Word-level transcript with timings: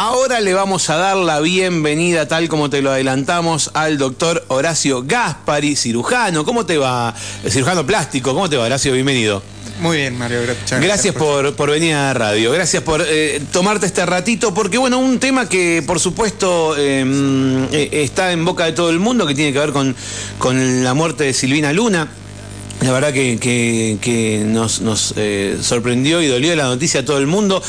ahora 0.00 0.40
le 0.40 0.54
vamos 0.54 0.88
a 0.88 0.96
dar 0.96 1.14
la 1.14 1.40
bienvenida, 1.40 2.26
tal 2.26 2.48
como 2.48 2.70
te 2.70 2.80
lo 2.80 2.90
adelantamos, 2.90 3.70
al 3.74 3.98
doctor 3.98 4.42
Horacio 4.48 5.02
Gaspari, 5.04 5.76
cirujano. 5.76 6.42
¿Cómo 6.46 6.64
te 6.64 6.78
va? 6.78 7.14
Cirujano 7.46 7.84
plástico, 7.84 8.32
¿cómo 8.32 8.48
te 8.48 8.56
va, 8.56 8.64
Horacio? 8.64 8.94
Bienvenido. 8.94 9.42
Muy 9.78 9.98
bien, 9.98 10.16
Mario. 10.16 10.40
Gracias, 10.42 10.80
gracias 10.80 11.14
por, 11.14 11.54
por, 11.54 11.70
venir 11.70 11.94
a 11.94 12.14
radio. 12.14 12.50
Gracias 12.50 12.82
por 12.82 13.04
eh, 13.06 13.42
tomarte 13.52 13.84
este 13.84 14.06
ratito, 14.06 14.54
porque 14.54 14.78
bueno, 14.78 14.98
un 14.98 15.18
tema 15.18 15.46
que 15.46 15.84
por 15.86 16.00
supuesto 16.00 16.78
em, 16.78 17.64
eh, 17.70 17.90
está 17.92 18.32
en 18.32 18.42
boca 18.42 18.64
de 18.64 18.72
todo 18.72 18.88
el 18.88 19.00
mundo, 19.00 19.26
que 19.26 19.34
tiene 19.34 19.52
que 19.52 19.58
ver 19.58 19.72
con, 19.72 19.94
con 20.38 20.82
la 20.82 20.94
muerte 20.94 21.24
de 21.24 21.34
Silvina 21.34 21.74
Luna. 21.74 22.08
La 22.82 22.92
verdad 22.92 23.12
que, 23.12 24.42
nos, 24.46 25.14
eh, 25.16 25.58
sorprendió 25.60 26.22
y 26.22 26.28
dolió 26.28 26.56
la 26.56 26.64
noticia 26.64 27.00
a 27.00 27.04
todo 27.04 27.18
el 27.18 27.26
mundo. 27.26 27.62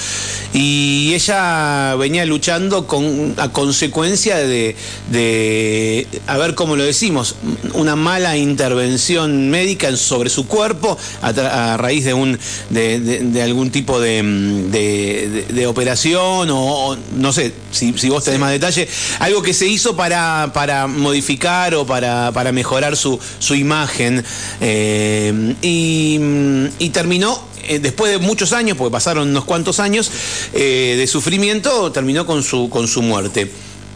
Y 0.54 1.14
ella 1.14 1.96
venía 1.96 2.26
luchando 2.26 2.88
con, 2.88 3.34
a 3.38 3.50
consecuencia 3.50 4.38
de, 4.38 6.08
a 6.28 6.38
ver 6.38 6.56
cómo 6.56 6.78
lo 6.78 6.84
decimos, 6.84 7.36
una 7.74 7.98
mala 7.98 8.38
intervención 8.38 9.50
médica 9.50 9.96
sobre 9.98 10.30
su 10.30 10.48
cuerpo 10.48 10.98
a, 11.22 11.76
raíz 11.78 12.06
de, 12.06 12.14
un, 12.14 12.40
de, 12.70 13.42
algún 13.44 13.70
tipo 13.70 14.00
de, 14.00 15.66
operación 15.68 16.50
o, 16.52 16.98
no 17.18 17.34
sé 17.34 17.54
si, 17.72 17.92
vos 18.10 18.24
tenés 18.24 18.40
más 18.40 18.52
detalle, 18.52 18.88
algo 19.20 19.42
que 19.42 19.54
se 19.54 19.68
hizo 19.68 19.96
para, 19.96 20.52
para 20.54 20.88
modificar 20.88 21.76
o 21.76 21.86
para, 21.86 22.32
para 22.32 22.54
mejorar 22.54 22.96
su, 22.96 23.20
su 23.40 23.56
imagen. 23.56 24.24
Eh, 24.62 25.01
eh, 25.04 25.56
y, 25.62 26.90
terminó 26.90 27.44
eh, 27.68 27.80
después 27.80 28.12
de 28.12 28.20
muchos 28.20 28.54
años, 28.54 28.78
porque 28.78 28.92
pasaron 28.92 29.30
unos 29.30 29.46
cuantos 29.46 29.80
años 29.80 30.12
eh, 30.54 30.96
de 30.98 31.08
sufrimiento, 31.08 31.92
terminó 31.92 32.26
con 32.26 32.44
su, 32.44 32.70
con 32.70 32.88
su 32.88 33.02
muerte. 33.02 33.50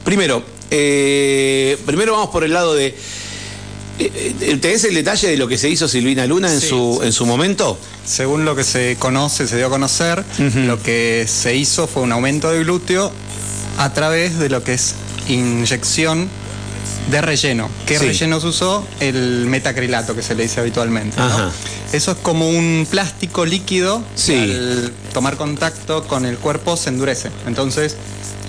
Primero, 0.03 0.43
primero 0.69 2.13
vamos 2.13 2.29
por 2.29 2.43
el 2.43 2.53
lado 2.53 2.73
de. 2.73 2.95
¿Tenés 4.59 4.83
el 4.83 4.93
detalle 4.93 5.29
de 5.29 5.37
lo 5.37 5.47
que 5.47 5.57
se 5.57 5.69
hizo 5.69 5.87
Silvina 5.87 6.25
Luna 6.25 6.51
en, 6.51 6.59
su, 6.59 6.99
en 7.01 7.13
su 7.13 7.25
momento? 7.25 7.77
Según 8.05 8.43
lo 8.43 8.55
que 8.55 8.63
se 8.63 8.97
conoce, 8.99 9.47
se 9.47 9.55
dio 9.55 9.67
a 9.67 9.69
conocer, 9.69 10.23
lo 10.67 10.81
que 10.81 11.25
se 11.27 11.55
hizo 11.55 11.87
fue 11.87 12.03
un 12.03 12.11
aumento 12.11 12.51
de 12.51 12.59
glúteo 12.59 13.11
a 13.77 13.93
través 13.93 14.37
de 14.37 14.49
lo 14.49 14.63
que 14.63 14.73
es 14.73 14.95
inyección 15.27 16.29
de 17.09 17.21
relleno. 17.21 17.69
¿Qué 17.85 17.99
relleno 17.99 18.39
se 18.39 18.47
usó? 18.47 18.87
El 18.99 19.45
metacrilato 19.47 20.15
que 20.15 20.21
se 20.21 20.35
le 20.35 20.43
dice 20.43 20.59
habitualmente. 20.59 21.17
Eso 21.93 22.11
es 22.11 22.17
como 22.17 22.49
un 22.49 22.87
plástico 22.89 23.45
líquido 23.45 24.03
que 24.25 24.41
al 24.41 24.91
tomar 25.13 25.37
contacto 25.37 26.07
con 26.07 26.25
el 26.25 26.37
cuerpo 26.37 26.77
se 26.77 26.89
endurece. 26.89 27.29
Entonces 27.47 27.95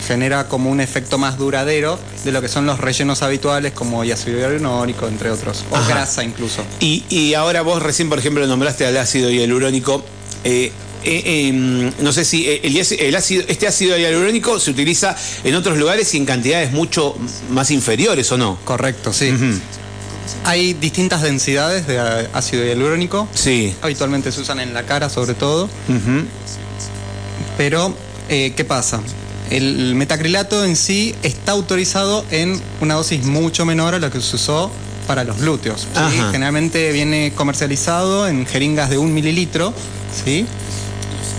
genera 0.07 0.49
como 0.49 0.71
un 0.71 0.81
efecto 0.81 1.19
más 1.19 1.37
duradero 1.37 1.99
de 2.25 2.33
lo 2.33 2.41
que 2.41 2.49
son 2.49 2.67
los 2.67 2.79
rellenos 2.79 3.23
habituales 3.23 3.73
como 3.73 4.03
ácido 4.03 4.39
hialurónico, 4.39 5.09
entre 5.09 5.31
otros, 5.31 5.65
o 5.71 5.89
grasa 5.89 6.23
incluso. 6.23 6.63
Y, 6.81 7.05
y, 7.09 7.35
ahora 7.35 7.63
vos 7.63 7.83
recién, 7.83 8.09
por 8.09 8.19
ejemplo, 8.19 8.47
nombraste 8.47 8.87
al 8.87 8.97
ácido 8.97 9.31
hialurónico. 9.31 10.05
Eh, 10.45 10.71
eh, 11.05 11.49
em, 11.49 11.93
no 12.01 12.13
sé 12.13 12.25
si 12.25 12.47
eh, 12.49 12.61
el, 12.65 13.15
ácido, 13.15 13.45
este 13.49 13.67
ácido 13.67 13.97
hialurónico 13.97 14.59
se 14.59 14.71
utiliza 14.71 15.17
en 15.45 15.55
otros 15.55 15.79
lugares 15.79 16.13
y 16.15 16.17
en 16.19 16.27
cantidades 16.27 16.73
mucho 16.73 17.17
más 17.51 17.71
inferiores, 17.71 18.31
¿o 18.33 18.39
no? 18.39 18.59
Correcto, 18.65 19.13
sí. 19.13 19.33
Hay 20.45 20.75
distintas 20.75 21.23
densidades 21.23 21.87
de 21.87 21.99
ácido 22.33 22.65
hialurónico. 22.65 23.29
Sí. 23.35 23.75
Habitualmente 23.83 24.33
se 24.33 24.41
usan 24.41 24.61
en 24.61 24.75
la 24.75 24.85
cara, 24.85 25.09
sobre 25.09 25.35
todo. 25.35 25.69
Pero, 27.57 27.95
eh, 28.29 28.53
¿qué 28.57 28.65
pasa? 28.65 29.01
El 29.51 29.95
metacrilato 29.95 30.65
en 30.65 30.77
sí 30.77 31.15
está 31.23 31.53
autorizado 31.53 32.25
en 32.31 32.61
una 32.81 32.95
dosis 32.95 33.25
mucho 33.25 33.65
menor 33.65 33.95
a 33.95 34.01
la 34.01 34.11
que 34.11 34.21
se 34.21 34.37
usó 34.37 34.71
para 35.07 35.25
los 35.25 35.39
glúteos. 35.39 35.87
Generalmente 36.33 36.93
viene 36.93 37.33
comercializado 37.35 38.27
en 38.27 38.45
jeringas 38.45 38.91
de 38.91 38.99
un 38.99 39.15
mililitro, 39.15 39.73
¿sí? 40.25 40.47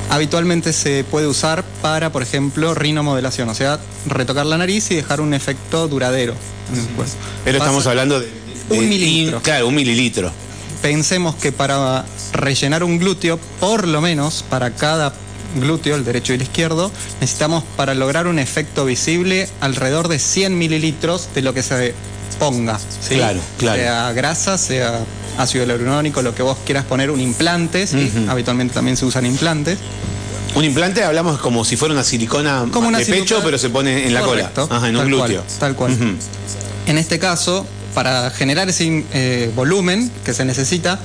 Habitualmente 0.09 0.73
se 0.73 1.03
puede 1.03 1.27
usar 1.27 1.63
para, 1.81 2.11
por 2.11 2.21
ejemplo, 2.21 2.73
rinomodelación, 2.73 3.49
o 3.49 3.55
sea, 3.55 3.79
retocar 4.05 4.45
la 4.45 4.57
nariz 4.57 4.91
y 4.91 4.95
dejar 4.95 5.21
un 5.21 5.33
efecto 5.33 5.87
duradero. 5.87 6.33
Pero 7.43 7.57
estamos 7.57 7.87
hablando 7.87 8.19
de, 8.19 8.27
un 8.69 8.89
mililitro. 8.89 9.41
claro, 9.41 9.67
un 9.67 9.75
mililitro. 9.75 10.31
Pensemos 10.81 11.35
que 11.35 11.51
para 11.51 12.05
rellenar 12.33 12.83
un 12.83 12.99
glúteo, 12.99 13.39
por 13.59 13.87
lo 13.87 14.01
menos 14.01 14.43
para 14.49 14.71
cada 14.71 15.13
glúteo, 15.55 15.95
el 15.95 16.05
derecho 16.05 16.33
y 16.33 16.35
el 16.35 16.41
izquierdo, 16.43 16.91
necesitamos 17.19 17.63
para 17.75 17.95
lograr 17.95 18.27
un 18.27 18.37
efecto 18.37 18.85
visible 18.85 19.47
alrededor 19.59 20.07
de 20.07 20.19
100 20.19 20.57
mililitros 20.57 21.29
de 21.33 21.41
lo 21.41 21.53
que 21.53 21.63
se 21.63 21.93
ponga. 22.37 22.79
Claro, 23.09 23.39
claro. 23.57 23.81
Sea 23.81 24.11
grasa, 24.13 24.57
sea 24.57 24.99
ácido 25.37 25.65
hialurónico, 25.65 26.21
lo 26.21 26.33
que 26.33 26.43
vos 26.43 26.57
quieras 26.65 26.85
poner, 26.85 27.11
un 27.11 27.19
implante, 27.19 27.87
habitualmente 28.27 28.73
también 28.73 28.97
se 28.97 29.05
usan 29.05 29.25
implantes. 29.25 29.77
Un 30.55 30.63
implante 30.63 31.03
hablamos 31.03 31.39
como 31.39 31.63
si 31.65 31.77
fuera 31.77 31.93
una 31.93 32.03
silicona 32.03 32.65
de 32.65 33.05
pecho, 33.05 33.41
pero 33.43 33.57
se 33.57 33.69
pone 33.69 34.07
en 34.07 34.13
la 34.13 34.21
cola, 34.21 34.51
en 34.85 34.97
un 34.97 35.05
glúteo. 35.05 35.43
tal 35.59 35.75
cual. 35.75 35.95
En 36.87 36.97
este 36.97 37.19
caso, 37.19 37.65
para 37.93 38.29
generar 38.31 38.69
ese 38.69 39.05
eh, 39.13 39.51
volumen 39.55 40.09
que 40.23 40.33
se 40.33 40.45
necesita, 40.45 40.99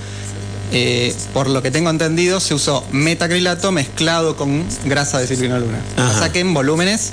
eh, 0.73 1.15
por 1.35 1.51
lo 1.51 1.63
que 1.63 1.71
tengo 1.71 1.91
entendido, 1.91 2.41
se 2.41 2.55
usó 2.55 2.85
metacrilato 2.93 3.73
mezclado 3.73 4.37
con 4.37 4.65
grasa 4.87 5.19
de 5.19 5.27
silvina 5.27 5.59
luna. 5.59 5.79
O 5.99 6.19
sea 6.19 6.33
que 6.33 6.41
en 6.41 6.55
volúmenes 6.55 7.13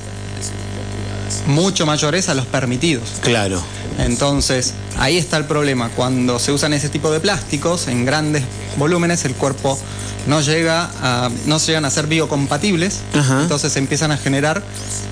mucho 1.47 1.85
mayores 1.85 2.29
a 2.29 2.34
los 2.35 2.46
permitidos. 2.46 3.03
Claro. 3.22 3.62
Entonces, 3.97 4.74
ahí 5.00 5.18
está 5.18 5.38
el 5.38 5.46
problema. 5.46 5.90
Cuando 5.90 6.38
se 6.40 6.52
usan 6.52 6.74
ese 6.74 6.90
tipo 6.90 7.12
de 7.12 7.20
plásticos 7.20 7.88
en 7.88 8.06
grandes 8.06 8.44
volúmenes, 8.78 9.26
el 9.26 9.34
cuerpo 9.34 9.80
no 10.28 10.42
llega 10.42 10.92
a, 11.02 11.30
no 11.46 11.58
llegan 11.58 11.86
a 11.86 11.90
ser 11.90 12.08
biocompatibles, 12.08 13.00
entonces 13.42 13.74
se 13.74 13.80
empiezan 13.80 14.12
a 14.12 14.18
generar 14.18 14.62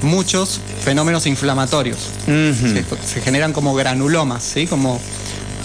muchos 0.02 0.60
fenómenos 0.84 1.26
inflamatorios. 1.26 1.98
se, 2.26 3.22
generan 3.22 3.54
como 3.54 3.74
granulomas, 3.74 4.44
¿sí? 4.44 4.68
como 4.68 5.00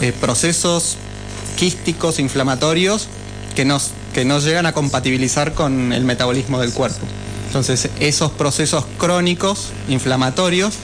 eh, 0.00 0.12
procesos 0.18 0.96
quísticos 1.56 2.18
inflamatorios 2.18 3.08
que, 3.54 3.64
nos, 3.64 3.90
que 4.14 4.24
no 4.24 4.38
llegan 4.38 4.66
a 4.66 4.72
compatibilizar 4.72 5.52
con 5.52 5.92
el 5.92 6.04
metabolismo 6.04 6.60
del 6.60 6.72
cuerpo. 6.72 7.06
Entonces, 7.48 7.90
esos 8.00 8.30
procesos 8.30 8.86
crónicos 8.98 9.72
inflamatorios 9.88 10.74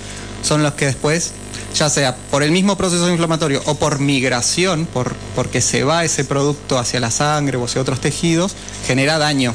son 0.42 0.62
los 0.62 0.74
que 0.74 0.84
después 0.86 1.32
ya 1.74 1.90
sea 1.90 2.16
por 2.30 2.42
el 2.42 2.50
mismo 2.50 2.76
proceso 2.76 3.08
inflamatorio 3.08 3.62
o 3.66 3.74
por 3.74 3.98
migración, 3.98 4.86
por, 4.86 5.14
porque 5.34 5.60
se 5.60 5.84
va 5.84 6.04
ese 6.04 6.24
producto 6.24 6.78
hacia 6.78 7.00
la 7.00 7.10
sangre 7.10 7.56
o 7.56 7.64
hacia 7.64 7.80
otros 7.80 8.00
tejidos, 8.00 8.54
genera 8.86 9.18
daño. 9.18 9.54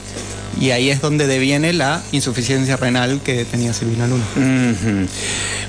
Y 0.60 0.70
ahí 0.72 0.90
es 0.90 1.02
donde 1.02 1.26
deviene 1.28 1.74
la 1.74 2.04
insuficiencia 2.12 2.78
renal 2.78 3.22
que 3.24 3.44
tenía 3.44 3.74
Silvina 3.74 4.08
Luna. 4.08 4.24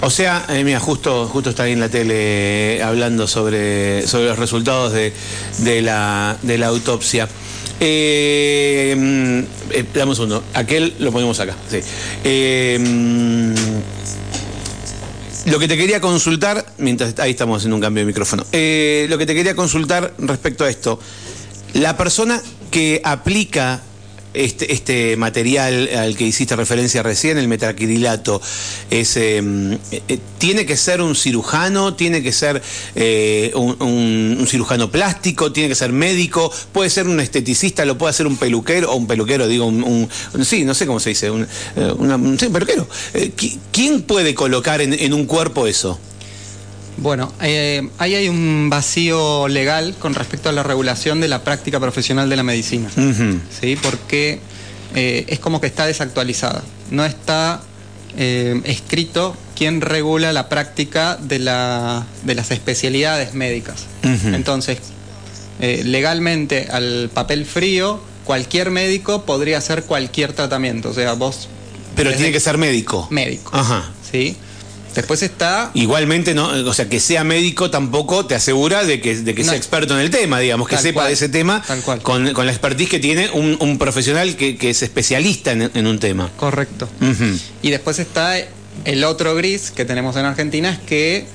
O 0.03 0.11
sea, 0.11 0.45
eh, 0.51 0.63
mira, 0.63 0.79
justo, 0.79 1.27
justo 1.27 1.51
está 1.51 1.63
ahí 1.63 1.73
en 1.73 1.81
la 1.81 1.89
tele 1.89 2.77
eh, 2.77 2.83
hablando 2.83 3.27
sobre, 3.27 4.07
sobre 4.07 4.27
los 4.27 4.39
resultados 4.39 4.93
de, 4.93 5.13
la, 5.83 6.37
de 6.43 6.59
la 6.59 6.67
autopsia. 6.67 7.29
Eh, 7.81 8.95
mm, 8.97 9.39
eh. 9.71 10.43
Aquel 10.53 10.95
lo 10.99 11.11
ponemos 11.13 11.41
acá. 11.41 11.57
Sí. 11.71 11.81
Mm, 12.79 13.55
lo 15.47 15.59
que 15.59 15.69
te 15.69 15.77
quería 15.77 16.01
consultar, 16.01 16.65
mientras 16.79 17.19
ahí 17.19 17.33
estamos 17.33 17.59
haciendo 17.59 17.77
un 17.77 17.83
cambio 17.83 18.03
de 18.03 18.07
micrófono, 18.07 18.45
eh, 18.53 19.07
lo 19.09 19.19
que 19.19 19.27
te 19.27 19.35
quería 19.35 19.55
consultar 19.55 20.15
respecto 20.19 20.65
a 20.65 20.71
esto, 20.71 20.99
la 21.75 21.97
persona 21.97 22.41
que 22.71 23.01
aplica 23.05 23.83
este, 24.35 24.73
este, 24.73 25.17
material 25.17 25.89
al 25.97 26.17
que 26.17 26.25
hiciste 26.25 26.57
referencia 26.57 27.03
recién, 27.03 27.39
el 27.39 27.49
metacrilato, 27.49 28.43
es, 28.91 29.17
em, 29.17 29.79
eh, 29.91 30.19
¿tiene 30.39 30.67
que 30.67 30.77
ser 30.77 31.01
un 31.01 31.15
cirujano? 31.15 31.95
¿Tiene 31.95 32.23
que 32.23 32.33
ser 32.33 32.61
eh, 32.95 33.53
un, 33.55 34.45
cirujano 34.49 34.91
plástico? 34.91 35.53
¿Tiene 35.53 35.69
que 35.69 35.75
ser 35.75 35.93
médico? 35.93 36.53
¿Puede 36.73 36.91
ser 36.91 37.09
un 37.09 37.21
esteticista? 37.21 37.85
¿Lo 37.85 37.97
puede 37.97 38.11
hacer 38.11 38.27
un 38.27 38.37
peluquero? 38.37 38.93
O 38.93 38.97
un 38.97 39.07
peluquero, 39.07 39.47
digo, 39.49 39.67
un, 39.67 40.09
sí, 40.43 40.65
no 40.65 40.75
sé 40.75 40.87
cómo 40.87 41.01
se 41.01 41.11
dice, 41.11 41.31
un, 41.31 41.47
eh, 41.77 42.51
peluquero. 42.53 42.87
¿Quién 43.73 44.03
puede 44.03 44.35
colocar 44.35 44.81
en 44.81 45.13
un 45.15 45.27
cuerpo 45.27 45.67
eso? 45.67 45.99
Bueno, 46.97 47.33
eh, 47.41 47.89
ahí 47.99 48.15
hay 48.15 48.29
un 48.29 48.69
vacío 48.71 49.49
legal 49.49 49.95
con 49.99 50.15
respecto 50.15 50.49
a 50.49 50.53
la 50.53 50.63
regulación 50.63 51.21
de 51.21 51.29
la 51.29 51.43
práctica 51.43 51.81
profesional 51.81 52.29
de 52.29 52.37
la 52.37 52.43
medicina, 52.43 52.89
¿sí? 53.61 53.77
porque 53.77 54.39
eh, 54.95 55.25
es 55.29 55.39
como 55.41 55.61
que 55.61 55.67
está 55.67 55.87
desactualizada. 55.87 56.63
No 56.91 57.05
está 57.05 57.63
eh, 58.17 58.61
escrito 58.65 59.37
quién 59.57 59.81
regula 59.81 60.33
la 60.33 60.49
práctica 60.49 61.17
de, 61.17 61.41
la, 61.41 62.07
de 62.23 62.35
las 62.35 62.51
especialidades 62.51 63.35
médicas. 63.35 63.87
Entonces, 64.03 64.79
legalmente 65.59 66.69
al 66.71 67.11
papel 67.13 67.45
frío, 67.45 68.01
cualquier 68.25 68.71
médico 68.71 69.25
podría 69.25 69.59
hacer 69.59 69.85
cualquier 69.85 70.33
tratamiento. 70.33 70.91
O 70.91 70.95
sea, 70.95 71.15
vos 71.15 71.49
Pero 71.97 72.13
tiene 72.13 72.33
que 72.33 72.41
ser 72.41 72.59
médico. 72.59 73.09
Médico. 73.11 73.51
Ajá. 73.55 73.91
¿Sí? 74.11 74.37
Después 74.95 75.23
está. 75.23 75.71
Igualmente, 75.75 76.35
no, 76.35 76.49
o 76.49 76.75
sea, 76.75 76.89
que 76.89 77.01
sea 77.01 77.25
médico 77.25 77.71
tampoco 77.71 78.27
te 78.27 78.35
asegura 78.35 78.85
de 78.85 79.01
que, 79.01 79.17
de 79.17 79.35
que 79.35 79.45
sea 79.45 79.57
experto 79.57 79.95
en 79.95 80.01
el 80.01 80.11
tema, 80.11 80.39
digamos, 80.39 80.69
que 80.69 80.79
sepa 80.79 81.07
de 81.07 81.15
ese 81.15 81.29
tema 81.29 81.63
Con, 82.03 82.33
con, 82.33 82.47
la 82.47 82.53
expertise 82.53 82.89
que 82.89 82.99
tiene 82.99 83.31
un, 83.31 83.57
un 83.61 83.79
profesional 83.79 84.37
que, 84.37 84.57
que, 84.57 84.71
es 84.71 84.83
especialista 84.83 85.53
en, 85.53 85.71
en, 85.75 85.87
un 85.87 85.99
tema. 85.99 86.31
Correcto. 86.37 86.89
Y 87.63 87.71
después 87.71 87.99
está 87.99 88.37
el 88.85 89.05
otro 89.05 89.35
gris 89.35 89.71
que 89.71 89.85
tenemos 89.85 90.17
en 90.17 90.27
Argentina, 90.27 90.71
es 90.71 90.79
que 90.79 91.27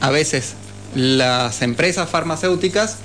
a 0.00 0.10
veces 0.10 0.54
las 0.94 1.62
empresas 1.62 2.08
farmacéuticas 2.08 2.98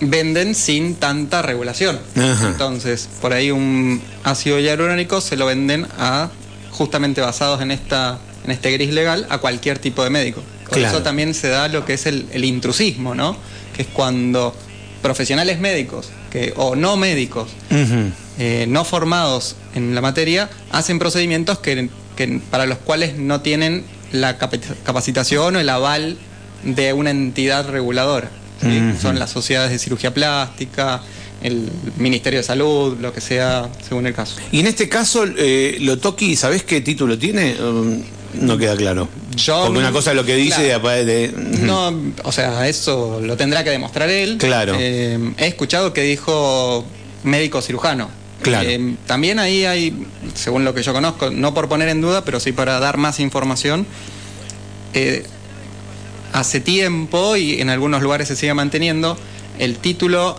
venden 0.00 0.54
sin 0.54 0.96
tanta 0.96 1.42
regulación. 1.42 1.98
Entonces, 2.14 3.08
por 3.20 3.32
ahí 3.32 3.50
un 3.50 4.02
ácido 4.24 4.58
hialurónico 4.58 5.20
se 5.20 5.36
lo 5.36 5.46
venden 5.46 5.86
a 5.98 6.30
justamente 6.70 7.20
basados 7.20 7.60
en 7.62 7.70
esta 7.70 8.18
en 8.44 8.50
este 8.50 8.70
gris 8.72 8.92
legal 8.92 9.26
a 9.30 9.38
cualquier 9.38 9.78
tipo 9.78 10.02
de 10.04 10.10
médico. 10.10 10.42
Por 10.68 10.78
eso 10.78 11.02
también 11.02 11.34
se 11.34 11.48
da 11.48 11.68
lo 11.68 11.84
que 11.84 11.94
es 11.94 12.06
el, 12.06 12.44
intrusismo, 12.44 13.14
¿no? 13.14 13.36
Que 13.76 13.82
es 13.82 13.88
cuando 13.88 14.54
profesionales 15.02 15.58
médicos 15.58 16.10
que, 16.30 16.54
o 16.56 16.76
no 16.76 16.96
médicos, 16.96 17.50
eh, 18.38 18.66
no 18.68 18.84
formados 18.84 19.56
en 19.74 19.94
la 19.94 20.00
materia, 20.00 20.48
hacen 20.70 20.98
procedimientos 20.98 21.58
que, 21.58 21.90
para 22.50 22.66
los 22.66 22.78
cuales 22.78 23.18
no 23.18 23.40
tienen 23.42 23.84
la 24.12 24.38
capacitación 24.38 25.56
o 25.56 25.60
el 25.60 25.68
aval 25.68 26.16
de 26.62 26.92
una 26.92 27.10
entidad 27.10 27.68
reguladora. 27.68 28.30
Son 29.00 29.18
las 29.18 29.30
sociedades 29.30 29.72
de 29.72 29.78
cirugía 29.78 30.14
plástica, 30.14 31.02
el 31.42 31.68
Ministerio 31.96 32.38
de 32.38 32.44
Salud, 32.44 32.96
lo 33.00 33.12
que 33.12 33.20
sea, 33.20 33.68
según 33.86 34.06
el 34.06 34.14
caso. 34.14 34.36
Y 34.52 34.60
en 34.60 34.68
este 34.68 34.88
caso, 34.88 35.24
eh, 35.36 35.78
Lotoki, 35.80 36.36
¿sabés 36.36 36.62
qué 36.62 36.80
título 36.80 37.18
tiene? 37.18 37.56
Um, 37.60 38.02
no 38.34 38.58
queda 38.58 38.76
claro. 38.76 39.08
Porque 39.30 39.78
una 39.78 39.92
cosa 39.92 40.10
es 40.10 40.16
lo 40.16 40.24
que 40.24 40.36
dice 40.36 40.62
de, 40.62 41.32
No, 41.62 41.92
o 42.24 42.32
sea, 42.32 42.68
eso 42.68 43.20
lo 43.22 43.36
tendrá 43.36 43.64
que 43.64 43.70
demostrar 43.70 44.08
él. 44.10 44.38
Claro. 44.38 44.74
Eh, 44.78 45.34
he 45.38 45.46
escuchado 45.46 45.92
que 45.92 46.02
dijo 46.02 46.84
médico 47.24 47.60
cirujano. 47.62 48.10
Claro. 48.42 48.68
Eh, 48.68 48.96
también 49.06 49.38
ahí 49.38 49.64
hay, 49.64 50.06
según 50.34 50.64
lo 50.64 50.74
que 50.74 50.82
yo 50.82 50.92
conozco, 50.92 51.30
no 51.30 51.54
por 51.54 51.68
poner 51.68 51.88
en 51.88 52.00
duda, 52.00 52.24
pero 52.24 52.40
sí 52.40 52.52
para 52.52 52.80
dar 52.80 52.96
más 52.96 53.20
información. 53.20 53.86
Eh, 54.94 55.24
hace 56.32 56.60
tiempo, 56.60 57.36
y 57.36 57.60
en 57.60 57.70
algunos 57.70 58.02
lugares 58.02 58.28
se 58.28 58.36
sigue 58.36 58.54
manteniendo, 58.54 59.16
el 59.58 59.78
título 59.78 60.38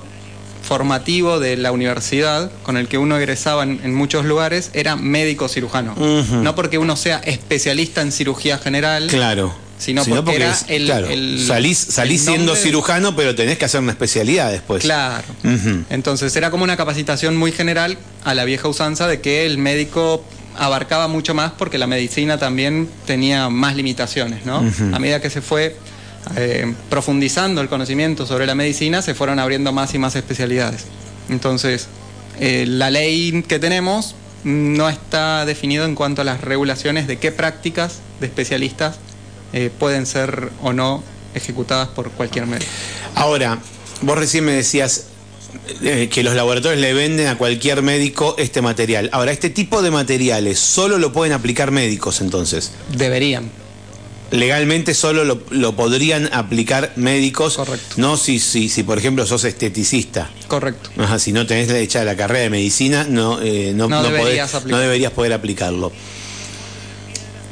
formativo 0.64 1.40
de 1.40 1.58
la 1.58 1.72
universidad 1.72 2.52
con 2.64 2.78
el 2.78 2.88
que 2.88 2.98
uno 2.98 3.18
egresaba 3.18 3.64
en, 3.64 3.94
muchos 3.94 4.26
lugares 4.26 4.72
era 4.74 4.96
médico 4.96 5.48
cirujano. 5.48 5.94
No 5.96 6.56
porque 6.56 6.78
uno 6.78 6.96
sea 6.96 7.18
especialista 7.20 8.02
en 8.02 8.12
cirugía 8.12 8.58
general. 8.58 9.08
Claro. 9.08 9.54
Sino, 9.78 10.06
porque, 10.06 10.36
era 10.38 10.58
el, 10.70 11.44
salís, 11.46 11.88
siendo 12.22 12.56
cirujano, 12.56 13.18
pero 13.18 13.36
tenés 13.36 13.58
que 13.58 13.66
hacer 13.66 13.82
una 13.82 13.92
especialidad 13.92 14.50
después. 14.50 14.82
Claro. 14.84 15.26
Entonces 15.90 16.36
era 16.36 16.52
como 16.52 16.64
una 16.64 16.78
capacitación 16.78 17.36
muy 17.36 17.52
general 17.52 17.98
a 18.24 18.34
la 18.34 18.46
vieja 18.46 18.68
usanza 18.68 19.08
de 19.08 19.20
que 19.20 19.46
el 19.46 19.58
médico 19.58 20.24
abarcaba 20.58 21.08
mucho 21.08 21.34
más 21.34 21.52
porque 21.52 21.78
la 21.78 21.88
medicina 21.88 22.38
también 22.38 22.88
tenía 23.06 23.50
más 23.50 23.76
limitaciones, 23.76 24.46
¿no? 24.46 24.64
A 24.94 25.00
medida 25.00 25.22
que 25.22 25.30
se 25.30 25.42
fue 25.42 25.76
eh, 26.36 26.74
profundizando 26.90 27.62
el 27.62 27.70
conocimiento 27.70 28.26
sobre 28.26 28.46
la 28.46 28.56
medicina, 28.56 29.02
se 29.02 29.14
fueron 29.14 29.40
abriendo 29.40 29.72
más 29.72 29.94
y 29.94 30.00
más 30.00 30.16
especialidades. 30.16 30.86
Entonces, 31.30 31.88
eh, 32.40 32.66
la 32.68 32.90
ley 32.90 33.44
que 33.48 33.60
tenemos 33.60 34.16
no 34.44 34.90
está 34.90 35.46
definido 35.46 35.86
en 35.86 35.96
cuanto 35.96 36.22
a 36.22 36.26
las 36.26 36.42
regulaciones 36.42 37.08
de 37.08 37.18
qué 37.18 37.32
prácticas 37.32 38.00
de 38.20 38.28
especialistas 38.28 38.98
eh, 39.54 39.70
pueden 39.78 40.06
ser 40.06 40.50
o 40.62 40.74
no 40.74 41.04
ejecutadas 41.34 41.90
por 41.90 42.10
cualquier 42.12 42.46
médico. 42.48 42.72
Ahora, 43.16 43.60
vos 44.02 44.18
recién 44.18 44.46
me 44.46 44.54
decías 44.54 45.06
que 45.82 46.24
los 46.24 46.34
laboratorios 46.34 46.82
le 46.82 46.94
venden 46.94 47.28
a 47.28 47.38
cualquier 47.38 47.84
médico 47.84 48.36
este 48.40 48.62
material. 48.62 49.10
Ahora, 49.14 49.32
este 49.32 49.52
tipo 49.52 49.84
de 49.84 49.92
materiales 49.92 50.58
solo 50.58 50.98
lo 50.98 51.14
pueden 51.14 51.32
aplicar 51.34 51.70
médicos 51.70 52.22
entonces. 52.22 52.72
Deberían 52.98 53.52
legalmente 54.34 54.96
solo 54.96 55.24
lo, 55.24 55.76
podrían 55.76 56.30
aplicar 56.34 56.94
médicos. 56.96 57.56
Correcto. 57.56 57.96
No 57.98 58.18
si, 58.18 58.40
si, 58.40 58.68
si, 58.68 58.84
por 58.84 58.98
ejemplo, 58.98 59.26
sos 59.26 59.44
esteticista. 59.44 60.30
Correcto. 60.48 60.90
Ajá, 60.98 61.20
si 61.20 61.32
no 61.32 61.46
tenés 61.46 61.70
hecha 61.70 62.04
la 62.04 62.18
carrera 62.18 62.42
de 62.42 62.50
medicina, 62.50 63.06
no, 63.08 63.40
eh, 63.42 63.74
no, 63.76 63.88
no, 63.88 64.02
deberías 64.04 65.12
poder 65.12 65.34
aplicarlo. 65.34 65.92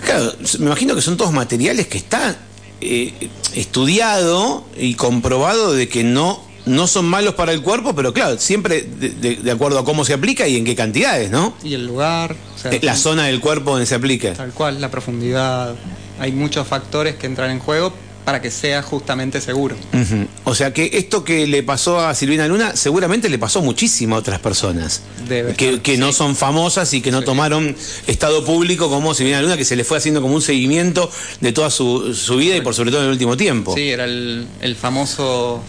Claro, 0.03 0.33
me 0.57 0.65
imagino 0.65 0.95
que 0.95 1.01
son 1.01 1.15
todos 1.15 1.31
materiales 1.31 1.87
que 1.87 1.99
están 1.99 2.35
eh, 2.81 3.29
estudiado 3.53 4.65
y 4.75 4.95
comprobado 4.95 5.73
de 5.73 5.87
que 5.87 6.03
no, 6.03 6.43
no 6.65 6.87
son 6.87 7.05
malos 7.05 7.35
para 7.35 7.51
el 7.51 7.61
cuerpo, 7.61 7.93
pero 7.93 8.11
claro, 8.11 8.39
siempre 8.39 8.81
de, 8.81 9.51
acuerdo 9.51 9.77
a 9.77 9.85
cómo 9.85 10.03
se 10.03 10.13
aplica 10.13 10.47
y 10.47 10.57
en 10.57 10.65
qué 10.65 10.75
cantidades, 10.75 11.29
¿no? 11.29 11.53
Y 11.63 11.75
el 11.75 11.85
lugar. 11.85 12.35
Eh, 12.63 12.79
la 12.81 12.95
zona 12.95 13.25
del 13.25 13.39
cuerpo 13.39 13.71
donde 13.71 13.85
se 13.85 13.93
aplica. 13.93 14.33
Tal 14.33 14.51
cual, 14.51 14.81
la 14.81 14.89
profundidad 14.89 15.75
hay 16.21 16.31
muchos 16.31 16.68
factores 16.68 17.15
que 17.15 17.25
entran 17.25 17.50
en 17.50 17.59
juego 17.59 17.91
para 18.23 18.39
que 18.39 18.51
sea 18.51 18.83
justamente 18.83 19.41
seguro. 19.41 19.75
O 20.44 20.53
sea 20.53 20.71
que 20.71 20.91
esto 20.94 21.23
que 21.23 21.47
le 21.47 21.63
pasó 21.63 22.00
a 22.00 22.13
Silvina 22.13 22.47
Luna 22.47 22.75
seguramente 22.75 23.27
le 23.27 23.39
pasó 23.39 23.63
muchísimo 23.63 24.15
a 24.15 24.19
otras 24.19 24.39
personas 24.39 25.01
que, 25.57 25.97
no 25.97 26.13
son 26.13 26.35
famosas 26.35 26.94
y 26.94 27.01
que 27.01 27.09
no 27.09 27.23
tomaron 27.23 27.75
estado 28.06 28.45
público 28.45 28.89
como 28.89 29.15
Silvina 29.15 29.41
Luna, 29.41 29.57
que 29.57 29.65
se 29.65 29.75
le 29.75 29.83
fue 29.83 29.97
haciendo 29.97 30.21
como 30.21 30.35
un 30.35 30.44
seguimiento 30.44 31.09
de 31.39 31.51
toda 31.51 31.71
su, 31.71 32.13
vida 32.38 32.56
y 32.56 32.62
por 32.62 32.75
sobre 32.75 32.91
todo 32.91 33.01
en 33.01 33.07
el 33.07 33.13
último 33.13 33.35
tiempo. 33.35 33.74
Sí, 33.74 33.89
era 33.89 34.06
el, 34.06 34.75
famoso 34.79 35.63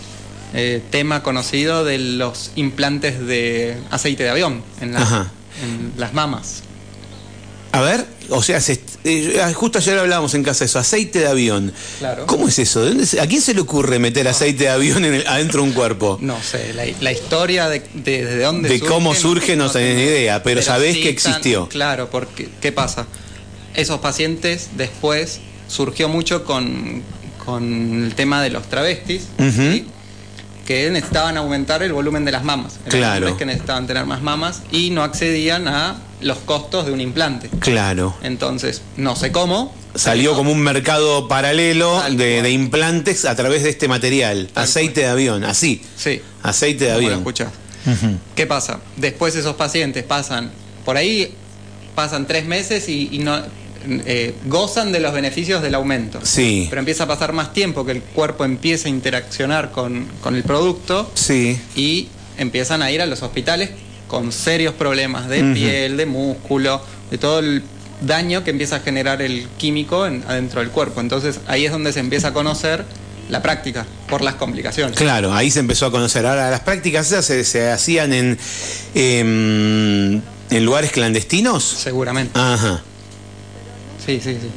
eh, 0.53 0.83
tema 0.91 1.23
conocido 1.23 1.85
de 1.85 1.99
los 1.99 2.53
implantes 2.57 3.19
de 3.27 3.79
aceite 3.91 4.25
de 4.25 4.29
avión 4.29 4.63
en, 4.83 4.95
en 4.95 5.93
las 5.97 6.13
mamas. 6.13 6.65
A 7.73 7.81
ver, 7.81 8.05
o 8.29 8.43
sea, 8.43 8.61
eh, 9.05 9.41
ah, 9.43 9.53
justo 9.53 9.79
ayer 9.79 9.99
hablábamos 9.99 10.35
en 10.35 10.45
casa 10.45 10.61
de 10.61 10.67
eso, 10.67 10.79
aceite 10.79 11.21
de 11.21 11.27
avión. 11.27 11.73
Claro. 11.99 12.27
¿Cómo 12.27 12.49
es 12.49 12.59
eso? 12.59 12.85
¿A 13.21 13.27
quién 13.27 13.41
se 13.41 13.55
le 13.55 13.61
ocurre 13.61 13.99
meter 13.99 14.29
aceite 14.29 14.65
de 14.65 14.71
avión 14.71 15.05
adentro 15.27 15.63
de 15.63 15.69
un 15.69 15.75
cuerpo? 15.75 16.19
No 16.21 16.41
sé, 16.43 16.73
la, 16.75 17.13
historia 17.13 17.69
de, 17.69 17.83
de, 17.95 18.39
dónde 18.39 18.69
De 18.69 18.81
cómo 18.81 19.15
surge 19.15 19.57
no, 19.57 19.71
tenés 19.71 19.97
ni 19.97 20.03
idea, 20.03 20.43
pero, 20.43 20.63
sabés 20.63 20.97
que 20.97 21.09
existió. 21.09 21.69
claro, 21.69 22.11
porque 22.11 22.49
¿qué 22.61 22.71
pasa? 22.71 23.07
Esos 23.75 24.01
pacientes 24.01 24.71
después 24.77 25.41
surgió 25.67 26.09
mucho 26.09 26.45
con, 26.45 27.03
el 27.49 28.15
tema 28.15 28.43
de 28.43 28.51
los 28.51 28.69
travestis, 28.69 29.23
que 30.67 30.91
necesitaban 30.91 31.37
aumentar 31.37 31.83
el 31.83 31.93
volumen 31.93 32.25
de 32.25 32.33
las 32.33 32.45
mamas. 32.45 32.79
claro. 32.89 33.37
que 33.37 33.47
necesitaban 33.47 33.87
tener 33.89 34.07
más 34.07 34.23
mamas 34.23 34.63
y 34.71 34.91
no 34.91 35.03
accedían 35.03 35.67
a 35.67 35.97
los 36.23 36.39
costos 36.39 36.87
de 36.87 36.93
un 36.93 37.01
implante. 37.01 37.49
Claro. 37.61 38.15
Entonces, 38.23 38.83
no 38.97 39.17
sé 39.17 39.33
cómo. 39.33 39.75
Salió 39.95 40.35
como 40.35 40.53
un 40.53 40.61
mercado 40.61 41.29
paralelo 41.29 42.03
de, 42.11 42.51
implantes 42.51 43.25
a 43.25 43.37
través 43.37 43.63
de 43.63 43.71
este 43.71 43.89
material. 43.89 44.49
aceite 44.55 45.03
de 45.03 45.07
avión, 45.09 45.45
así. 45.45 45.83
Sí. 45.97 46.23
Aceite 46.43 46.87
de 46.87 46.93
avión. 46.93 47.19
escucha. 47.19 47.51
¿Qué 48.35 48.47
pasa? 48.47 48.81
Después 48.97 49.35
esos 49.35 49.57
pacientes 49.57 50.05
pasan, 50.05 50.51
por 50.85 50.97
ahí 50.97 51.35
pasan 51.95 52.27
tres 52.27 52.47
meses 52.47 52.89
y, 52.89 53.19
no, 53.19 53.43
eh, 54.07 54.35
gozan 54.47 54.93
de 54.93 55.01
los 55.01 55.13
beneficios 55.13 55.63
del 55.63 55.75
aumento. 55.75 56.21
Sí. 56.23 56.67
Pero 56.71 56.81
empieza 56.81 57.05
a 57.05 57.09
pasar 57.09 57.33
más 57.33 57.53
tiempo 57.53 57.85
que 57.85 57.93
el 57.93 58.03
cuerpo 58.03 58.45
empieza 58.45 58.89
a 58.89 58.91
interaccionar 58.91 59.73
con, 59.73 60.07
con 60.23 60.37
el 60.37 60.45
producto. 60.45 61.11
Sí. 61.15 61.59
Y 61.75 62.09
empiezan 62.39 62.83
a 62.83 62.91
ir 62.91 63.03
a 63.03 63.07
los 63.07 63.23
hospitales 63.23 63.71
con 64.13 64.31
serios 64.31 64.75
problemas 64.75 65.27
de 65.27 65.43
piel, 65.55 65.97
de 65.97 66.05
músculo, 66.05 66.83
de 67.11 67.17
todo 67.17 67.39
el 67.39 67.63
daño 68.03 68.45
que 68.45 68.51
empieza 68.51 68.77
a 68.77 68.81
generar 68.81 69.23
el 69.23 69.49
químico 69.57 70.03
adentro 70.03 70.61
del 70.61 70.69
cuerpo. 70.69 71.01
Entonces 71.01 71.41
ahí 71.47 71.65
es 71.65 71.73
donde 71.73 71.95
se 71.95 72.01
empieza 72.01 72.29
a 72.29 72.33
conocer 72.35 72.85
la 73.31 73.41
práctica 73.41 73.87
por 74.11 74.21
las 74.21 74.35
complicaciones. 74.35 74.99
Claro, 74.99 75.33
ahí 75.33 75.51
se 75.51 75.61
empezó 75.61 75.87
a 75.87 75.91
conocer. 75.91 76.27
Ahora, 76.27 76.51
las 76.51 76.61
prácticas 76.61 77.07
se, 77.07 77.43
se 77.43 77.71
hacían 77.71 78.13
en, 78.13 78.39
em, 78.95 80.21
en 80.51 80.65
lugares 80.67 80.93
clandestinos. 80.93 81.65
Seguramente. 81.65 82.39
Ajá. 82.39 82.83
Sí, 84.05 84.21
sí, 84.23 84.35
sí 84.35 84.49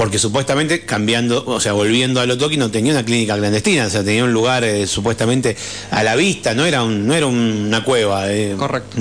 porque 0.00 0.18
supuestamente 0.18 0.86
cambiando, 0.86 1.44
o 1.44 1.60
sea, 1.60 1.74
volviendo 1.74 2.22
a 2.22 2.24
Lotoki 2.24 2.56
no 2.56 2.70
tenía 2.70 2.92
una 2.92 3.04
clínica 3.04 3.36
clandestina, 3.36 3.84
o 3.84 3.90
sea, 3.90 4.02
tenía 4.02 4.24
un 4.24 4.32
lugar 4.32 4.64
eh, 4.64 4.86
supuestamente 4.86 5.54
a 5.90 6.02
la 6.02 6.16
vista, 6.16 6.54
no 6.54 6.64
era, 6.64 6.82
un, 6.82 7.06
no 7.06 7.12
era 7.14 7.26
una 7.26 7.84
cueva. 7.84 8.32
Eh. 8.32 8.54
Correcto. 8.56 8.96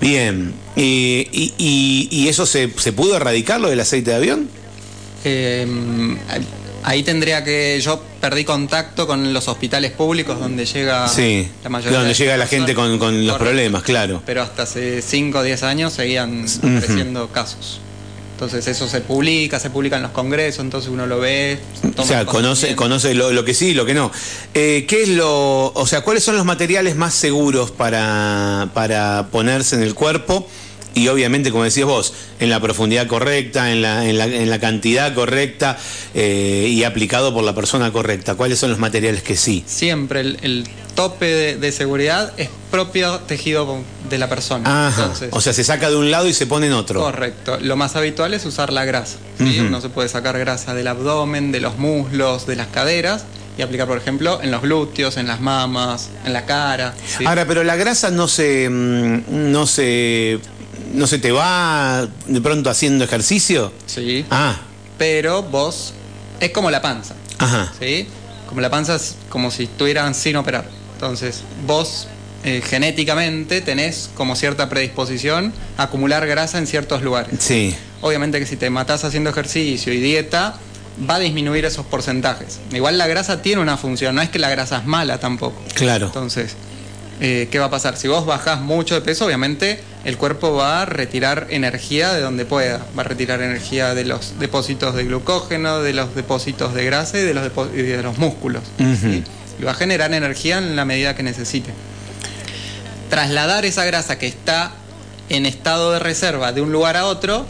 Bien, 0.00 0.52
¿Y, 0.74 2.26
eso 2.28 2.46
se, 2.46 2.66
pudo 2.68 3.14
erradicar, 3.14 3.60
lo 3.60 3.70
del 3.70 3.78
aceite 3.78 4.10
de 4.10 4.16
avión? 4.16 4.48
Em, 5.22 6.18
Ahí 6.82 7.04
tendría 7.04 7.44
que. 7.44 7.80
Yo 7.80 8.02
perdí 8.20 8.42
contacto 8.42 9.06
con 9.06 9.32
los 9.32 9.46
hospitales 9.46 9.92
públicos 9.92 10.40
donde 10.40 10.66
llega 10.66 11.06
sí, 11.06 11.46
la 11.62 11.70
mayoría. 11.70 11.96
Donde 11.96 12.14
llega 12.14 12.36
la 12.36 12.48
gente 12.48 12.74
con, 12.74 12.98
los 13.24 13.38
problemas, 13.38 13.84
claro. 13.84 14.20
Pero 14.26 14.42
hasta 14.42 14.64
hace 14.64 15.00
5 15.00 15.38
o 15.38 15.42
10 15.44 15.62
años 15.62 15.92
seguían 15.92 16.44
apareciendo 16.58 17.28
casos. 17.28 17.80
Entonces 18.38 18.68
eso 18.68 18.86
se 18.86 19.00
publica, 19.00 19.58
se 19.58 19.68
publica 19.68 19.96
en 19.96 20.02
los 20.02 20.12
congresos, 20.12 20.60
entonces 20.60 20.88
uno 20.88 21.08
lo 21.08 21.18
ve. 21.18 21.58
O 21.96 22.04
sea, 22.04 22.24
conoce, 22.24 22.76
conoce 22.76 23.12
lo, 23.12 23.44
que 23.44 23.52
sí 23.52 23.70
y 23.70 23.74
lo 23.74 23.84
que 23.84 23.94
no. 23.94 24.12
Eh, 24.54 24.84
¿Qué 24.86 25.02
es 25.02 25.08
lo, 25.08 25.72
o 25.72 25.86
sea, 25.88 26.02
cuáles 26.02 26.22
son 26.22 26.36
los 26.36 26.44
materiales 26.44 26.94
más 26.94 27.14
seguros 27.14 27.72
para, 27.72 28.70
para 28.74 29.26
ponerse 29.32 29.74
en 29.74 29.82
el 29.82 29.96
cuerpo? 29.96 30.48
Y 30.98 31.08
obviamente, 31.08 31.50
como 31.50 31.64
decías 31.64 31.86
vos, 31.86 32.12
en 32.40 32.50
la 32.50 32.60
profundidad 32.60 33.06
correcta, 33.06 33.72
en 33.72 33.82
la, 33.82 34.04
en 34.04 34.18
la, 34.18 34.26
en 34.26 34.50
la 34.50 34.58
cantidad 34.58 35.14
correcta 35.14 35.78
eh, 36.14 36.66
y 36.70 36.84
aplicado 36.84 37.32
por 37.32 37.44
la 37.44 37.54
persona 37.54 37.92
correcta. 37.92 38.34
¿Cuáles 38.34 38.58
son 38.58 38.70
los 38.70 38.78
materiales 38.78 39.22
que 39.22 39.36
sí? 39.36 39.64
Siempre 39.66 40.20
el, 40.20 40.66
tope 40.94 41.56
de, 41.56 41.72
seguridad 41.72 42.32
es 42.38 42.48
propio 42.72 43.20
tejido 43.20 43.82
de 44.10 44.18
la 44.18 44.28
persona. 44.28 44.92
o 45.30 45.40
sea, 45.40 45.52
se 45.52 45.62
saca 45.62 45.90
de 45.90 45.96
un 45.96 46.10
lado 46.10 46.26
y 46.26 46.34
se 46.34 46.46
pone 46.46 46.66
en 46.66 46.72
otro. 46.72 47.00
Correcto. 47.00 47.58
Lo 47.60 47.76
más 47.76 47.94
habitual 47.94 48.34
es 48.34 48.44
usar 48.44 48.72
la 48.72 48.84
grasa. 48.84 49.18
Uno 49.38 49.80
se 49.80 49.90
puede 49.90 50.08
sacar 50.08 50.36
grasa 50.38 50.74
del 50.74 50.88
abdomen, 50.88 51.52
de 51.52 51.60
los 51.60 51.78
muslos, 51.78 52.48
de 52.48 52.56
las 52.56 52.66
caderas 52.66 53.24
y 53.58 53.62
aplicar, 53.62 53.88
por 53.88 53.98
ejemplo, 53.98 54.40
en 54.40 54.52
los 54.52 54.62
glúteos, 54.62 55.16
en 55.16 55.26
las 55.26 55.40
mamas, 55.40 56.10
en 56.24 56.32
la 56.32 56.46
cara. 56.46 56.94
Ahora, 57.26 57.44
pero 57.46 57.64
la 57.64 57.74
grasa 57.74 58.10
no 58.10 58.28
se, 58.28 58.68
mm, 58.70 59.22
no 59.28 59.66
se 59.66 60.38
¿No 60.92 61.06
se 61.06 61.18
te 61.18 61.32
va 61.32 62.08
de 62.26 62.40
pronto 62.40 62.70
haciendo 62.70 63.04
ejercicio? 63.04 63.72
Sí. 63.86 64.24
Ah. 64.30 64.56
Pero 64.96 65.42
vos 65.42 65.94
es 66.40 66.50
como 66.50 66.70
la 66.70 66.82
panza. 66.82 67.14
Ajá. 67.38 67.72
¿Sí? 67.78 68.06
Como 68.48 68.60
la 68.60 68.70
panza 68.70 68.96
es 68.96 69.16
como 69.28 69.50
si 69.50 69.64
estuvieran 69.64 70.14
sin 70.14 70.36
operar. 70.36 70.68
Entonces, 70.94 71.42
vos 71.66 72.08
eh, 72.44 72.62
genéticamente 72.64 73.60
tenés 73.60 74.10
como 74.14 74.36
cierta 74.36 74.68
predisposición 74.68 75.52
a 75.76 75.84
acumular 75.84 76.26
grasa 76.26 76.58
en 76.58 76.66
ciertos 76.66 77.02
lugares. 77.02 77.34
Sí. 77.40 77.74
Obviamente 78.00 78.38
que 78.38 78.46
si 78.46 78.56
te 78.56 78.70
matás 78.70 79.04
haciendo 79.04 79.30
ejercicio 79.30 79.92
y 79.92 80.00
dieta, 80.00 80.56
va 81.08 81.16
a 81.16 81.18
disminuir 81.18 81.64
esos 81.64 81.84
porcentajes. 81.86 82.60
Igual 82.72 82.96
la 82.98 83.06
grasa 83.06 83.42
tiene 83.42 83.60
una 83.60 83.76
función, 83.76 84.14
no 84.14 84.22
es 84.22 84.28
que 84.28 84.38
la 84.38 84.50
grasa 84.50 84.78
es 84.78 84.86
mala 84.86 85.18
tampoco. 85.18 85.62
Claro. 85.74 86.06
Entonces, 86.06 86.54
eh, 87.20 87.48
¿qué 87.50 87.58
va 87.58 87.66
a 87.66 87.70
pasar? 87.70 87.96
Si 87.96 88.08
vos 88.08 88.24
bajás 88.24 88.60
mucho 88.60 88.94
de 88.94 89.00
peso, 89.00 89.26
obviamente 89.26 89.80
el 90.08 90.16
cuerpo 90.16 90.54
va 90.54 90.80
a 90.80 90.86
retirar 90.86 91.48
energía 91.50 92.14
de 92.14 92.22
donde 92.22 92.46
pueda. 92.46 92.80
Va 92.98 93.02
a 93.02 93.04
retirar 93.04 93.42
energía 93.42 93.94
de 93.94 94.06
los 94.06 94.38
depósitos 94.38 94.94
de 94.94 95.04
glucógeno, 95.04 95.80
de 95.80 95.92
los 95.92 96.14
depósitos 96.14 96.72
de 96.72 96.86
grasa 96.86 97.18
y 97.18 97.24
de 97.24 97.34
los, 97.34 97.72
de 97.74 98.02
los 98.02 98.16
músculos. 98.16 98.62
Y 98.78 99.64
va 99.64 99.72
a 99.72 99.74
generar 99.74 100.14
energía 100.14 100.56
en 100.56 100.76
la 100.76 100.86
medida 100.86 101.14
que 101.14 101.22
necesite. 101.22 101.74
Trasladar 103.10 103.66
esa 103.66 103.84
grasa 103.84 104.18
que 104.18 104.26
está 104.26 104.72
en 105.28 105.44
estado 105.44 105.92
de 105.92 105.98
reserva 105.98 106.52
de 106.52 106.62
un 106.62 106.72
lugar 106.72 106.96
a 106.96 107.04
otro 107.04 107.44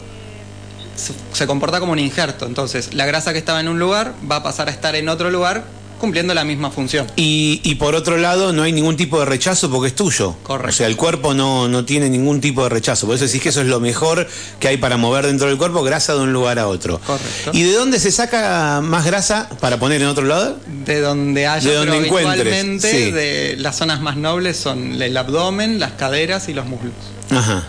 se 1.31 1.47
comporta 1.47 1.79
como 1.79 1.93
un 1.93 1.99
injerto. 1.99 2.45
Entonces, 2.45 2.93
la 2.93 3.05
grasa 3.05 3.31
que 3.31 3.39
estaba 3.39 3.61
en 3.61 3.69
un 3.69 3.79
lugar 3.79 4.15
va 4.29 4.35
a 4.35 4.43
pasar 4.43 4.67
a 4.67 4.71
estar 4.71 4.97
en 4.97 5.07
otro 5.07 5.31
lugar 5.31 5.63
cumpliendo 5.99 6.33
la 6.33 6.43
misma 6.43 6.71
función. 6.71 7.07
Y, 7.15 7.75
por 7.75 7.95
otro 7.95 8.17
lado, 8.17 8.53
no 8.53 8.63
hay 8.63 8.71
ningún 8.71 8.97
tipo 8.97 9.19
de 9.19 9.25
rechazo 9.25 9.69
porque 9.69 9.89
es 9.89 9.95
tuyo. 9.95 10.35
Correcto. 10.43 10.69
O 10.69 10.73
sea, 10.73 10.87
el 10.87 10.95
cuerpo 10.95 11.33
no, 11.33 11.67
no 11.67 11.85
tiene 11.85 12.09
ningún 12.09 12.41
tipo 12.41 12.63
de 12.63 12.69
rechazo. 12.69 13.05
Por 13.05 13.15
eso 13.15 13.25
decís 13.25 13.41
que 13.41 13.49
eso 13.49 13.61
es 13.61 13.67
lo 13.67 13.79
mejor 13.79 14.27
que 14.59 14.67
hay 14.67 14.77
para 14.77 14.97
mover 14.97 15.27
dentro 15.27 15.47
del 15.47 15.57
cuerpo, 15.57 15.83
grasa 15.83 16.15
de 16.15 16.21
un 16.21 16.33
lugar 16.33 16.57
a 16.59 16.67
otro. 16.67 16.99
Correcto. 17.05 17.51
¿Y 17.53 17.63
de 17.63 17.73
dónde 17.73 17.99
se 17.99 18.11
saca 18.11 18.81
más 18.81 19.05
grasa 19.05 19.49
para 19.59 19.77
poner 19.77 20.01
en 20.01 20.07
otro 20.07 20.25
lado? 20.25 20.57
De 20.85 20.99
donde 20.99 21.47
haya, 21.47 21.69
de 21.69 21.75
donde 21.75 22.09
pero 22.09 23.15
de 23.15 23.55
las 23.57 23.77
zonas 23.77 24.01
más 24.01 24.17
nobles 24.17 24.57
son 24.57 25.01
el 25.01 25.15
abdomen, 25.15 25.79
las 25.79 25.91
caderas 25.93 26.49
y 26.49 26.53
los 26.53 26.65
muslos. 26.65 26.93
Ajá, 27.29 27.67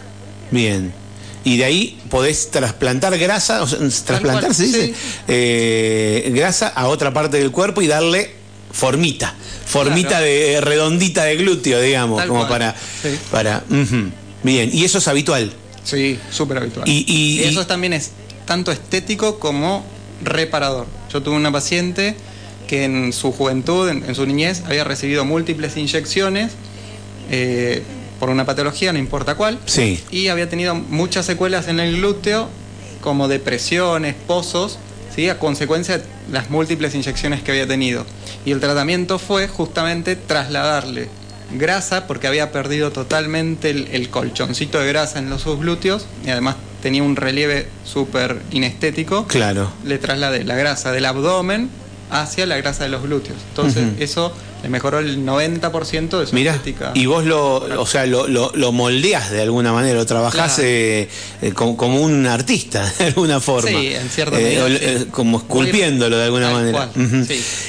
bien 0.50 0.92
y 1.44 1.56
de 1.56 1.64
ahí 1.64 1.98
podés 2.10 2.50
trasplantar 2.50 3.16
grasa, 3.18 3.62
o 3.62 3.66
sea, 3.66 3.78
trasplantar 4.04 4.54
se 4.54 4.64
dice, 4.64 4.94
eh, 5.28 6.30
grasa 6.34 6.68
a 6.68 6.88
otra 6.88 7.12
parte 7.12 7.38
del 7.38 7.50
cuerpo 7.50 7.82
y 7.82 7.86
darle 7.86 8.32
formita, 8.72 9.34
formita 9.66 10.20
de 10.20 10.60
redondita 10.60 11.24
de 11.24 11.36
glúteo, 11.36 11.80
digamos, 11.80 12.24
como 12.26 12.46
para, 12.48 12.74
para, 13.30 13.64
bien, 14.42 14.70
y 14.72 14.84
eso 14.84 14.98
es 14.98 15.08
habitual. 15.08 15.52
Sí, 15.82 16.18
súper 16.30 16.58
habitual. 16.58 16.86
Y, 16.88 17.42
eso 17.42 17.66
también 17.66 17.92
es 17.92 18.10
tanto 18.46 18.70
estético 18.70 19.38
como 19.38 19.84
reparador. 20.22 20.86
Yo 21.12 21.22
tuve 21.22 21.36
una 21.36 21.50
paciente 21.50 22.14
que 22.68 22.84
en 22.84 23.12
su 23.12 23.32
juventud, 23.32 23.88
en, 23.88 24.14
su 24.14 24.26
niñez, 24.26 24.62
había 24.66 24.84
recibido 24.84 25.24
múltiples 25.24 25.76
inyecciones. 25.76 26.52
Eh, 27.30 27.82
por 28.20 28.30
una 28.30 28.44
patología, 28.44 28.92
no 28.92 28.98
importa 28.98 29.34
cuál. 29.34 29.58
Sí. 29.64 30.00
Y 30.10 30.28
había 30.28 30.48
tenido 30.48 30.74
muchas 30.74 31.26
secuelas 31.26 31.66
en 31.66 31.80
el 31.80 31.96
glúteo, 31.96 32.48
como 33.00 33.26
depresiones, 33.26 34.14
pozos, 34.14 34.78
¿sí? 35.16 35.28
a 35.28 35.38
consecuencia 35.38 35.98
de 35.98 36.04
las 36.30 36.50
múltiples 36.50 36.94
inyecciones 36.94 37.42
que 37.42 37.50
había 37.50 37.66
tenido. 37.66 38.04
Y 38.44 38.52
el 38.52 38.60
tratamiento 38.60 39.18
fue 39.18 39.48
justamente 39.48 40.14
trasladarle 40.14 41.08
grasa, 41.52 42.06
porque 42.06 42.26
había 42.28 42.52
perdido 42.52 42.92
totalmente 42.92 43.70
el, 43.70 44.08
colchoncito 44.10 44.78
de 44.78 44.86
grasa 44.86 45.18
en 45.18 45.30
los 45.30 45.42
subglúteos, 45.42 46.06
y 46.24 46.30
además 46.30 46.56
tenía 46.82 47.02
un 47.02 47.16
relieve 47.16 47.66
súper 47.84 48.40
inestético. 48.52 49.26
Claro. 49.26 49.72
Le 49.84 49.98
trasladé 49.98 50.44
la 50.44 50.56
grasa 50.56 50.92
del 50.92 51.06
abdomen 51.06 51.70
hacia 52.10 52.46
la 52.46 52.56
grasa 52.56 52.84
de 52.84 52.90
los 52.90 53.02
glúteos. 53.02 53.38
Entonces, 53.50 53.84
eso 53.98 54.32
le 54.62 54.68
mejoró 54.68 54.98
el 54.98 55.24
90% 55.24 56.20
de 56.20 56.26
su 56.26 56.34
Mira, 56.34 56.60
Y 56.94 57.06
vos 57.06 57.24
lo, 57.24 57.56
o 57.80 57.86
sea, 57.86 58.06
lo, 58.06 58.26
lo, 58.28 58.72
moldeás 58.72 59.30
de 59.30 59.40
alguna 59.40 59.72
manera, 59.72 59.94
lo 59.94 60.06
trabajás 60.06 60.58
eh, 60.58 61.08
eh, 61.40 61.52
como, 61.52 62.00
un 62.00 62.26
artista, 62.26 62.92
de 62.98 63.06
alguna 63.06 63.40
forma. 63.40 63.70
Sí, 63.70 63.94
en 63.94 64.08
cierta 64.10 64.38
eh, 64.38 64.42
medida. 64.42 65.06
Como 65.10 65.38
esculpiéndolo 65.38 66.18
de 66.18 66.24
alguna 66.24 66.50
manera. 66.50 66.90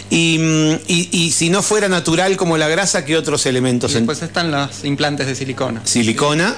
y, 0.09 0.39
y, 0.87 1.31
si 1.31 1.49
no 1.49 1.61
fuera 1.61 1.87
natural 1.87 2.35
como 2.35 2.57
la 2.57 2.67
grasa, 2.67 3.05
¿qué 3.05 3.15
otros 3.17 3.45
elementos? 3.45 3.93
Después 3.93 4.21
están 4.21 4.51
los 4.51 4.83
implantes 4.83 5.27
de 5.27 5.35
silicona. 5.35 5.81
Silicona, 5.85 6.57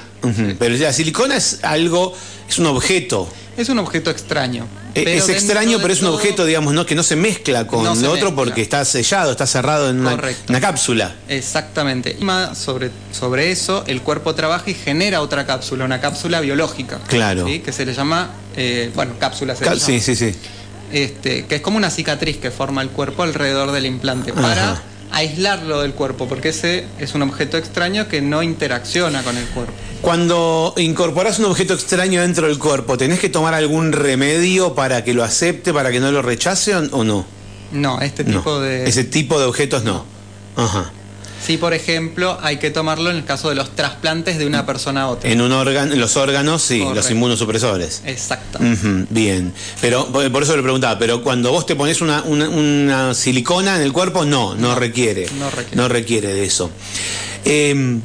pero 0.58 0.76
la 0.76 0.92
silicona 0.92 1.36
es 1.36 1.60
algo, 1.62 2.14
es 2.48 2.58
un 2.58 2.66
objeto. 2.66 3.28
Es 3.56 3.68
un 3.68 3.78
objeto 3.78 4.10
extraño. 4.10 4.66
Eh, 4.94 5.16
es 5.16 5.28
extraño, 5.28 5.78
pero 5.80 5.92
es 5.92 6.02
un 6.02 6.08
objeto, 6.08 6.44
digamos, 6.44 6.74
¿no? 6.74 6.86
que 6.86 6.94
no 6.94 7.02
se 7.02 7.16
mezcla 7.16 7.66
con 7.66 7.84
lo 7.84 8.12
otro 8.12 8.34
porque 8.34 8.62
está 8.62 8.84
sellado, 8.84 9.32
está 9.32 9.46
cerrado 9.46 9.90
en 9.90 10.00
una, 10.00 10.60
cápsula. 10.60 11.14
Exactamente. 11.28 12.16
Y 12.20 12.54
sobre, 12.54 12.90
sobre 13.12 13.50
eso, 13.50 13.84
el 13.86 14.02
cuerpo 14.02 14.34
trabaja 14.34 14.70
y 14.70 14.74
genera 14.74 15.20
otra 15.20 15.46
cápsula, 15.46 15.84
una 15.84 16.00
cápsula 16.00 16.40
biológica. 16.40 16.98
Claro. 17.06 17.46
Que 17.46 17.72
se 17.72 17.86
le 17.86 17.94
llama, 17.94 18.30
eh, 18.56 18.90
bueno, 18.94 19.14
cápsula 19.18 19.56
se 19.56 19.64
Sí, 19.78 20.00
sí, 20.00 20.14
sí. 20.14 20.34
Este, 20.92 21.46
que 21.46 21.56
es 21.56 21.60
como 21.60 21.76
una 21.76 21.90
cicatriz 21.90 22.36
que 22.36 22.50
forma 22.50 22.82
el 22.82 22.90
cuerpo 22.90 23.22
alrededor 23.22 23.72
del 23.72 23.86
implante 23.86 24.32
para 24.32 24.80
aislarlo 25.14 25.80
del 25.82 25.92
cuerpo, 25.92 26.26
porque 26.28 26.50
ese 26.50 26.86
es 26.98 27.14
un 27.14 27.22
objeto 27.22 27.56
extraño 27.56 28.08
que 28.08 28.20
no 28.20 28.42
interacciona 28.42 29.22
con 29.22 29.36
el 29.36 29.46
cuerpo. 29.46 29.72
Cuando 30.02 30.74
incorporas 30.76 31.38
un 31.38 31.46
objeto 31.46 31.74
extraño 31.74 32.20
dentro 32.20 32.46
del 32.48 32.58
cuerpo, 32.58 32.98
¿tenés 32.98 33.20
que 33.20 33.28
tomar 33.28 33.54
algún 33.54 33.92
remedio 33.92 34.74
para 34.74 35.02
que 35.04 35.14
lo 35.14 35.24
acepte, 35.24 35.72
para 35.72 35.90
que 35.90 36.00
no 36.00 36.12
lo 36.12 36.20
rechace 36.20 36.74
o 36.74 37.04
no? 37.04 37.24
No, 37.72 38.00
este 38.00 38.24
tipo 38.24 38.60
de... 38.60 38.86
Ese 38.86 39.04
tipo 39.04 39.38
de 39.38 39.46
objetos 39.46 39.84
no. 39.84 40.04
Ajá. 40.56 40.92
Sí, 41.44 41.58
por 41.58 41.74
ejemplo, 41.74 42.38
hay 42.40 42.56
que 42.56 42.70
tomarlo 42.70 43.10
en 43.10 43.16
el 43.16 43.24
caso 43.24 43.50
de 43.50 43.54
los 43.54 43.76
trasplantes 43.76 44.38
de 44.38 44.46
una 44.46 44.64
persona 44.64 45.02
a 45.02 45.08
otra. 45.08 45.30
En 45.30 45.42
un 45.42 45.52
órgano, 45.52 45.94
los 45.94 46.16
órganos, 46.16 46.62
sí, 46.62 46.82
los 46.94 47.10
inmunosupresores. 47.10 48.02
Exacto. 48.06 48.58
bien. 49.10 49.52
Pero 49.80 50.06
por 50.06 50.42
eso 50.42 50.56
le 50.56 50.62
preguntaba, 50.62 50.98
pero 50.98 51.22
cuando 51.22 51.50
vos 51.50 51.66
te 51.66 51.76
pones 51.76 52.00
una, 52.00 53.12
silicona 53.14 53.76
en 53.76 53.82
el 53.82 53.92
cuerpo, 53.92 54.24
no, 54.24 54.54
no, 54.54 54.74
requiere. 54.74 55.26
No 55.38 55.50
requiere. 55.50 55.76
No 55.76 55.88
requiere 55.88 56.32
de 56.32 56.44
eso. 56.44 56.70
Em, 57.44 58.00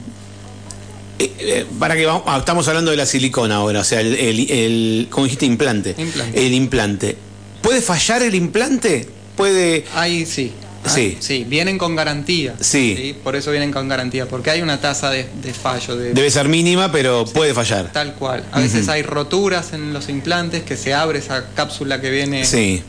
eh, 1.17 1.31
eh, 1.39 1.65
para 1.79 1.95
que 1.95 2.05
vamos, 2.05 2.23
ah, 2.25 2.37
estamos 2.39 2.67
hablando 2.67 2.91
de 2.91 2.97
la 2.97 3.05
silicona 3.05 3.55
ahora, 3.55 3.79
o 3.79 3.83
sea, 3.85 4.01
el, 4.01 4.15
el, 4.49 5.07
¿cómo 5.09 5.25
dijiste? 5.25 5.45
Implante. 5.45 5.95
implante. 5.97 6.45
El 6.45 6.53
implante. 6.53 7.17
¿Puede 7.61 7.81
fallar 7.81 8.21
el 8.21 8.35
implante? 8.35 9.07
Puede. 9.37 9.85
Ahí 9.95 10.25
sí. 10.25 10.51
Ah, 10.85 10.89
sí. 10.89 11.17
Sí, 11.19 11.45
vienen 11.47 11.77
con 11.77 11.95
garantía. 11.95 12.55
Sí. 12.59 13.15
Por 13.23 13.35
eso 13.35 13.51
vienen 13.51 13.71
con 13.71 13.87
garantía, 13.87 14.27
porque 14.27 14.51
hay 14.51 14.61
una 14.61 14.79
tasa 14.79 15.09
de, 15.09 15.25
fallo. 15.53 15.95
De, 15.95 16.13
Debe 16.13 16.31
ser 16.31 16.47
mínima, 16.47 16.91
pero 16.91 17.25
puede 17.25 17.53
fallar. 17.53 17.91
Tal 17.91 18.15
cual. 18.15 18.43
A 18.51 18.59
veces 18.59 18.87
hay 18.89 19.03
roturas 19.03 19.73
en 19.73 19.93
los 19.93 20.09
implantes, 20.09 20.63
que 20.63 20.77
se 20.77 20.93
abre 20.93 21.19
esa 21.19 21.49
cápsula 21.55 22.01
que 22.01 22.09
viene 22.09 22.43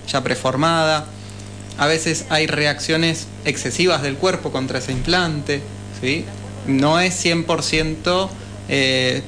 ya 0.09 0.23
preformada. 0.23 1.07
A 1.79 1.87
veces 1.87 2.27
hay 2.29 2.47
reacciones 2.47 3.27
excesivas 3.45 4.03
del 4.03 4.17
cuerpo 4.17 4.53
contra 4.53 4.79
ese 4.79 4.93
implante. 4.93 5.63
¿sí? 6.01 6.25
No 6.67 7.01
es 7.01 7.25
100% 7.25 8.29
eh, 8.69 9.23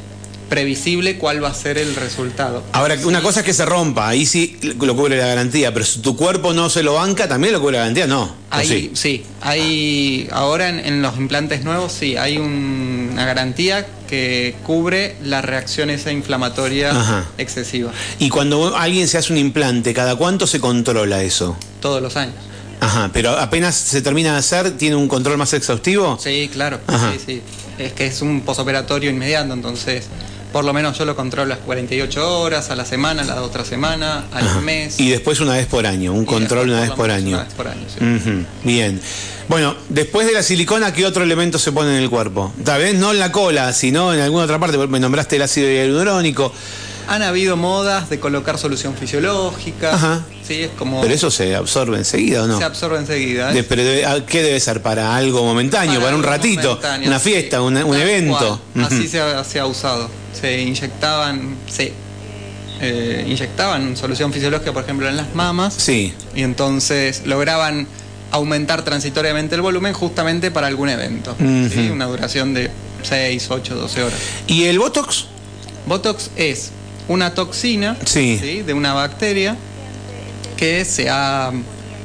previsible 0.48 1.16
cuál 1.16 1.42
va 1.42 1.48
a 1.48 1.54
ser 1.54 1.78
el 1.78 1.94
resultado. 1.96 2.62
Ahora, 2.72 2.98
una 3.04 3.22
cosa 3.22 3.40
es 3.40 3.46
que 3.46 3.54
se 3.54 3.64
rompa, 3.64 4.08
ahí 4.08 4.26
sí 4.26 4.58
lo 4.62 4.94
cubre 4.94 5.16
la 5.16 5.26
garantía, 5.26 5.72
pero 5.72 5.86
si 5.86 6.00
tu 6.00 6.14
cuerpo 6.14 6.52
no 6.52 6.68
se 6.68 6.82
lo 6.82 6.92
banca, 6.94 7.26
también 7.26 7.54
lo 7.54 7.60
cubre 7.60 7.78
la 7.78 7.78
garantía, 7.78 8.06
no. 8.06 8.41
Sí? 8.62 8.90
sí, 8.94 9.24
hay 9.40 10.28
ahora 10.32 10.68
en, 10.68 11.02
los 11.02 11.16
implantes 11.16 11.64
nuevos 11.64 11.92
sí, 11.92 12.16
hay 12.16 12.38
una 12.38 13.24
garantía 13.24 13.86
que 14.08 14.54
cubre 14.64 15.16
la 15.22 15.40
reacción 15.42 15.90
esa 15.90 16.12
inflamatoria 16.12 17.24
excesiva. 17.38 17.92
Y 18.18 18.28
cuando 18.28 18.76
alguien 18.76 19.08
se 19.08 19.18
hace 19.18 19.32
un 19.32 19.38
implante, 19.38 19.94
¿cada 19.94 20.16
cuánto 20.16 20.46
se 20.46 20.60
controla 20.60 21.22
eso? 21.22 21.56
Todos 21.80 22.02
los 22.02 22.16
años. 22.16 22.34
Ajá, 22.80 23.10
pero 23.12 23.38
apenas 23.38 23.76
se 23.76 24.02
termina 24.02 24.32
de 24.32 24.38
hacer, 24.38 24.76
¿tiene 24.76 24.96
un 24.96 25.08
control 25.08 25.38
más 25.38 25.52
exhaustivo? 25.52 26.18
Sí, 26.20 26.50
claro. 26.52 26.80
Sí, 26.88 27.20
sí. 27.24 27.42
Es 27.78 27.92
que 27.92 28.06
es 28.06 28.20
un 28.22 28.42
posoperatorio 28.42 29.08
inmediato, 29.08 29.52
entonces 29.54 30.06
por 30.52 30.64
lo 30.64 30.72
menos 30.72 30.98
yo 30.98 31.04
lo 31.04 31.16
controlo 31.16 31.48
las 31.48 31.58
48 31.58 32.40
horas, 32.40 32.70
a 32.70 32.76
la 32.76 32.84
semana, 32.84 33.22
a 33.22 33.24
la 33.24 33.42
otra 33.42 33.64
semana, 33.64 34.24
al 34.32 34.62
mes. 34.62 35.00
Y 35.00 35.10
después 35.10 35.40
una 35.40 35.54
vez 35.54 35.66
por 35.66 35.86
año, 35.86 36.12
un 36.12 36.24
control 36.24 36.70
una 36.70 36.82
vez 36.82 36.90
por 36.90 37.10
año. 37.10 37.36
Una 37.36 37.44
vez 37.44 37.54
por 37.54 37.68
año, 37.68 37.86
sí. 37.88 38.44
Bien. 38.62 39.00
Bueno, 39.48 39.74
después 39.88 40.26
de 40.26 40.32
la 40.32 40.42
silicona, 40.42 40.92
¿qué 40.92 41.04
otro 41.04 41.24
elemento 41.24 41.58
se 41.58 41.72
pone 41.72 41.96
en 41.96 42.02
el 42.02 42.10
cuerpo? 42.10 42.52
Tal 42.64 42.80
vez 42.80 42.94
no 42.94 43.12
en 43.12 43.18
la 43.18 43.32
cola, 43.32 43.72
sino 43.72 44.14
en 44.14 44.20
alguna 44.20 44.44
otra 44.44 44.58
parte, 44.58 44.78
me 44.78 45.00
nombraste 45.00 45.36
el 45.36 45.42
ácido 45.42 45.68
hialurónico. 45.68 46.52
Han 47.08 47.22
habido 47.22 47.56
modas 47.56 48.08
de 48.10 48.20
colocar 48.20 48.58
solución 48.58 48.94
fisiológica. 48.94 49.94
Ajá. 49.94 50.24
Sí, 50.46 50.62
es 50.62 50.70
como... 50.70 51.00
Pero 51.00 51.12
eso 51.12 51.30
se 51.30 51.54
absorbe 51.54 51.98
enseguida, 51.98 52.44
¿o 52.44 52.46
no? 52.46 52.58
Se 52.58 52.64
absorbe 52.64 52.98
enseguida. 52.98 53.52
¿eh? 53.52 53.64
pero 53.64 53.82
¿qué 54.26 54.42
debe 54.42 54.60
ser? 54.60 54.82
¿Para 54.82 55.14
algo 55.16 55.42
momentáneo? 55.44 56.00
¿Para, 56.00 56.14
un 56.14 56.22
ratito? 56.22 56.80
Una 57.04 57.18
fiesta? 57.18 57.60
Un, 57.60 57.76
evento? 57.76 58.60
Así 58.80 59.08
se 59.08 59.20
ha, 59.20 59.66
usado. 59.66 60.08
Se 60.32 60.60
inyectaban... 60.60 61.56
Se 61.68 61.92
eh, 62.80 63.24
inyectaban 63.28 63.96
solución 63.96 64.32
fisiológica, 64.32 64.72
por 64.72 64.82
ejemplo, 64.82 65.08
en 65.08 65.16
las 65.16 65.34
mamas. 65.34 65.74
Sí. 65.74 66.12
Y 66.34 66.42
entonces 66.42 67.26
lograban 67.26 67.86
aumentar 68.32 68.82
transitoriamente 68.82 69.54
el 69.54 69.60
volumen 69.60 69.92
justamente 69.92 70.50
para 70.50 70.66
algún 70.66 70.88
evento. 70.88 71.36
Una 71.38 72.06
duración 72.06 72.54
de 72.54 72.70
6, 73.02 73.50
8, 73.50 73.74
12 73.74 74.02
horas. 74.02 74.18
¿Y 74.46 74.64
el 74.64 74.78
Botox? 74.78 75.26
Botox 75.86 76.30
es 76.36 76.70
una 77.08 77.34
toxina 77.34 77.96
de 78.14 78.74
una 78.74 78.94
bacteria 78.94 79.56
que 80.56 80.84
se 80.84 81.10
ha 81.10 81.52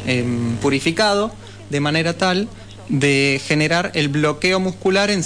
em, 0.05 0.55
purificado 0.57 1.31
de 1.69 1.79
manera 1.79 2.17
tal 2.17 2.47
de 2.89 3.41
generar 3.45 3.91
el 3.95 4.09
bloqueo 4.09 4.59
muscular 4.59 5.09
en, 5.09 5.23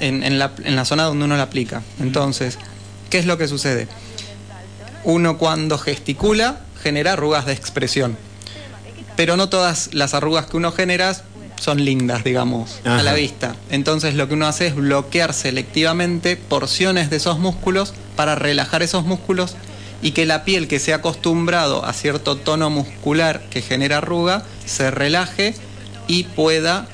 en, 0.00 0.38
la, 0.38 0.52
en 0.62 0.76
la 0.76 0.84
zona 0.84 1.04
donde 1.04 1.24
uno 1.24 1.36
la 1.36 1.44
aplica. 1.44 1.82
Entonces, 2.00 2.58
¿qué 3.10 3.18
es 3.18 3.26
lo 3.26 3.38
que 3.38 3.48
sucede? 3.48 3.88
Uno 5.04 5.38
cuando 5.38 5.78
gesticula 5.78 6.60
genera 6.82 7.14
arrugas 7.14 7.46
de 7.46 7.52
expresión, 7.52 8.16
pero 9.16 9.36
no 9.36 9.48
todas 9.48 9.94
las 9.94 10.14
arrugas 10.14 10.46
que 10.46 10.56
uno 10.56 10.72
genera 10.72 11.16
son 11.60 11.84
lindas, 11.84 12.24
digamos, 12.24 12.80
a 12.84 13.02
la 13.02 13.14
vista. 13.14 13.56
Entonces 13.70 14.14
lo 14.14 14.28
que 14.28 14.34
uno 14.34 14.46
hace 14.46 14.68
es 14.68 14.74
bloquear 14.74 15.34
selectivamente 15.34 16.36
porciones 16.36 17.10
de 17.10 17.16
esos 17.16 17.38
músculos 17.38 17.94
para 18.16 18.34
relajar 18.34 18.82
esos 18.82 19.04
músculos 19.04 19.56
y 20.00 20.12
que 20.12 20.26
la 20.26 20.44
piel 20.44 20.68
que 20.68 20.78
se 20.78 20.92
ha 20.92 20.96
acostumbrado 20.96 21.84
a 21.84 21.92
cierto 21.92 22.36
tono 22.36 22.70
muscular 22.70 23.42
que 23.50 23.62
genera 23.62 23.98
arruga 23.98 24.44
se 24.64 24.90
relaje 24.90 25.54
y 26.06 26.24
pueda 26.24 26.86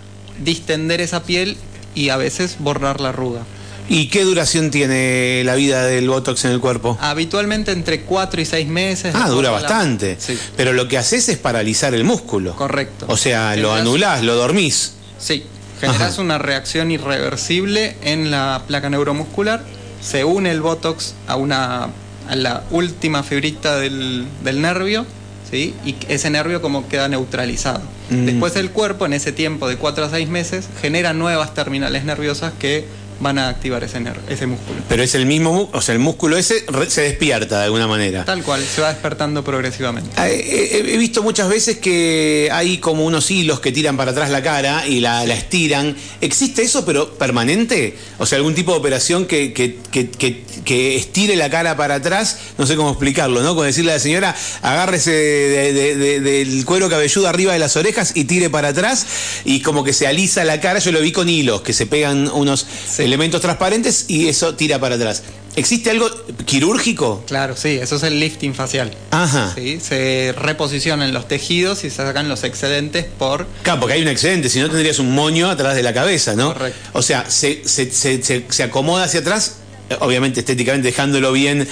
distender 0.42 1.00
esa 1.00 1.22
piel 1.22 1.56
y 1.94 2.08
a 2.08 2.16
veces 2.16 2.56
borrar 2.58 3.00
la 3.00 3.10
arruga. 3.10 3.42
¿Y 3.88 4.08
qué 4.08 4.24
duración 4.24 4.70
tiene 4.70 5.42
la 5.44 5.54
vida 5.54 5.84
del 5.84 6.08
Botox 6.08 6.46
en 6.46 6.52
el 6.52 6.60
cuerpo? 6.60 6.96
Habitualmente 7.00 7.70
entre 7.72 8.00
4 8.00 8.40
y 8.40 8.44
6 8.46 8.66
meses. 8.68 9.14
Ah, 9.14 9.28
dura 9.28 9.50
bastante. 9.50 10.16
Pero 10.56 10.72
lo 10.72 10.88
que 10.88 10.96
haces 10.96 11.28
es 11.28 11.36
paralizar 11.36 11.94
el 11.94 12.04
músculo. 12.04 12.56
Correcto. 12.56 13.06
O 13.08 13.16
sea, 13.16 13.56
lo 13.56 13.74
anulás, 13.74 14.22
lo 14.22 14.36
dormís. 14.36 14.94
Sí, 15.18 15.44
generas 15.80 16.18
una 16.18 16.38
reacción 16.38 16.90
irreversible 16.90 17.96
en 18.02 18.30
la 18.30 18.62
placa 18.66 18.88
neuromuscular, 18.88 19.64
se 20.00 20.24
une 20.24 20.50
el 20.50 20.60
Botox 20.60 21.14
a, 21.26 21.36
una, 21.36 21.88
a 22.28 22.36
la 22.36 22.64
última 22.70 23.22
fibrita 23.22 23.76
del, 23.76 24.26
nervio, 24.42 25.06
¿sí? 25.50 25.74
y 25.84 25.94
ese 26.08 26.30
nervio 26.30 26.62
como 26.62 26.88
queda 26.88 27.08
neutralizado. 27.08 27.82
Mm. 28.10 28.26
Después 28.26 28.56
el 28.56 28.70
cuerpo, 28.70 29.06
en 29.06 29.12
ese 29.12 29.32
tiempo 29.32 29.68
de 29.68 29.76
4 29.76 30.04
a 30.04 30.10
6 30.10 30.28
meses, 30.28 30.68
genera 30.80 31.12
nuevas 31.12 31.54
terminales 31.54 32.04
nerviosas 32.04 32.52
que 32.58 32.86
van 33.24 33.38
a 33.38 33.48
activar 33.48 33.82
ese, 33.82 34.04
ese 34.28 34.46
músculo. 34.46 34.80
Pero 34.86 35.02
es 35.02 35.14
el 35.14 35.24
mismo, 35.24 35.70
o 35.72 35.80
sea, 35.80 35.94
el 35.94 35.98
músculo 35.98 36.36
ese 36.36 36.64
se 36.88 37.00
despierta 37.00 37.58
de 37.58 37.64
alguna 37.64 37.88
manera. 37.88 38.24
Tal 38.26 38.42
cual, 38.42 38.62
se 38.62 38.82
va 38.82 38.90
despertando 38.90 39.42
progresivamente. 39.42 40.10
Ah, 40.16 40.28
he, 40.28 40.96
visto 40.98 41.22
muchas 41.22 41.48
veces 41.48 41.78
que 41.78 42.50
hay 42.52 42.76
como 42.78 43.06
unos 43.06 43.30
hilos 43.30 43.60
que 43.60 43.72
tiran 43.72 43.96
para 43.96 44.10
atrás 44.10 44.28
la 44.28 44.42
cara 44.42 44.86
y 44.86 45.00
la, 45.00 45.24
estiran. 45.24 45.96
¿Existe 46.20 46.62
eso, 46.62 46.84
pero 46.84 47.14
permanente? 47.14 47.96
O 48.18 48.26
sea, 48.26 48.36
algún 48.36 48.54
tipo 48.54 48.72
de 48.72 48.78
operación 48.78 49.24
que, 49.24 49.54
que, 49.54 50.96
estire 50.96 51.34
la 51.36 51.48
cara 51.48 51.78
para 51.78 51.94
atrás, 51.96 52.38
no 52.58 52.66
sé 52.66 52.76
cómo 52.76 52.90
explicarlo, 52.90 53.42
¿no? 53.42 53.56
Con 53.56 53.64
decirle 53.64 53.92
a 53.92 53.94
la 53.94 54.00
señora, 54.00 54.36
agárrese 54.60 55.12
del 55.12 56.64
cuero 56.66 56.90
cabelludo 56.90 57.26
arriba 57.26 57.54
de 57.54 57.58
las 57.58 57.76
orejas 57.76 58.12
y 58.14 58.24
tire 58.24 58.50
para 58.50 58.68
atrás 58.68 59.06
y 59.46 59.60
como 59.60 59.82
que 59.82 59.94
se 59.94 60.06
alisa 60.06 60.44
la 60.44 60.60
cara. 60.60 60.78
Yo 60.78 60.92
lo 60.92 61.00
vi 61.00 61.10
con 61.10 61.30
hilos, 61.30 61.62
que 61.62 61.72
se 61.72 61.86
pegan 61.86 62.28
unos 62.28 62.66
elementos 63.14 63.40
transparentes 63.40 64.06
y 64.08 64.28
eso 64.28 64.54
tira 64.54 64.80
para 64.80 64.96
atrás. 64.96 65.22
¿Existe 65.56 65.90
algo 65.90 66.10
quirúrgico? 66.46 67.22
Claro, 67.28 67.56
sí, 67.56 67.78
eso 67.80 67.94
es 67.94 68.02
el 68.02 68.18
lifting 68.18 68.54
facial. 68.54 68.90
Ajá. 69.12 69.52
¿sí? 69.54 69.78
Se 69.80 70.34
reposicionan 70.36 71.14
los 71.14 71.28
tejidos 71.28 71.84
y 71.84 71.90
se 71.90 71.96
sacan 71.96 72.28
los 72.28 72.42
excedentes 72.42 73.04
por... 73.04 73.46
Claro, 73.62 73.78
porque 73.78 73.94
hay 73.94 74.02
un 74.02 74.08
excedente, 74.08 74.48
si 74.48 74.58
no 74.58 74.68
tendrías 74.68 74.98
un 74.98 75.14
moño 75.14 75.48
atrás 75.48 75.76
de 75.76 75.84
la 75.84 75.94
cabeza, 75.94 76.34
¿no? 76.34 76.54
Correcto. 76.54 76.78
O 76.94 77.02
sea, 77.02 77.30
se, 77.30 77.62
se, 77.68 78.62
acomoda 78.64 79.04
hacia 79.04 79.20
atrás, 79.20 79.58
obviamente 80.00 80.40
estéticamente 80.40 80.88
dejándolo 80.88 81.30
bien 81.30 81.68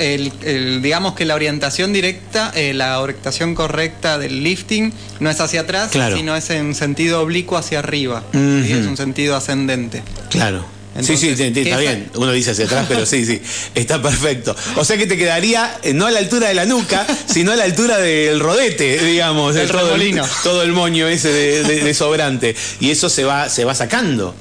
el, 0.00 0.80
digamos 0.82 1.14
que 1.14 1.26
la 1.26 1.34
orientación 1.34 1.92
directa, 1.92 2.50
eh, 2.54 2.72
la 2.72 3.00
orientación 3.00 3.54
correcta 3.54 4.18
del 4.18 4.42
lifting 4.42 4.92
no 5.20 5.28
es 5.28 5.40
hacia 5.40 5.60
atrás, 5.62 5.90
sino 5.92 6.34
es 6.34 6.48
en 6.50 6.74
sentido 6.74 7.20
oblicuo 7.20 7.58
hacia 7.58 7.80
arriba. 7.80 8.22
Es 8.32 8.86
un 8.86 8.96
sentido 8.96 9.36
ascendente. 9.36 10.02
Claro. 10.30 10.64
sí, 11.02 11.16
sí, 11.18 11.28
está 11.28 11.78
bien. 11.78 12.10
Uno 12.14 12.32
dice 12.32 12.52
hacia 12.52 12.64
atrás, 12.64 12.86
pero 12.88 13.04
sí, 13.04 13.26
sí, 13.26 13.42
está 13.74 14.00
perfecto. 14.00 14.56
O 14.76 14.84
sea 14.84 14.96
que 14.96 15.06
te 15.06 15.18
quedaría 15.18 15.78
eh, 15.82 15.92
no 15.92 16.06
a 16.06 16.10
la 16.10 16.18
altura 16.18 16.48
de 16.48 16.54
la 16.54 16.64
nuca, 16.64 17.06
sino 17.26 17.52
a 17.52 17.56
la 17.56 17.64
altura 17.64 17.98
del 17.98 18.40
rodete, 18.40 19.04
digamos, 19.04 19.54
el 19.56 19.68
todo, 19.68 19.94
el, 19.94 20.22
todo 20.42 20.62
el 20.62 20.72
moño 20.72 21.08
ese 21.08 21.30
de, 21.30 21.94
sobrante. 21.94 22.56
Y 22.80 22.90
eso 22.90 23.10
se 23.10 23.24
va, 23.24 23.50
se 23.50 23.66
va 23.66 23.74
sacando. 23.74 24.34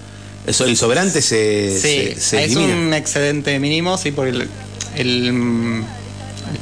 Eso, 0.48 0.66
el 0.66 0.78
sobrante 0.78 1.22
se, 1.22 1.78
sí, 1.80 2.38
es 2.38 2.56
un 2.56 2.94
excedente 2.94 3.60
mínimo, 3.60 3.98
sí, 3.98 4.14
el, 4.18 4.48
el, 4.96 5.84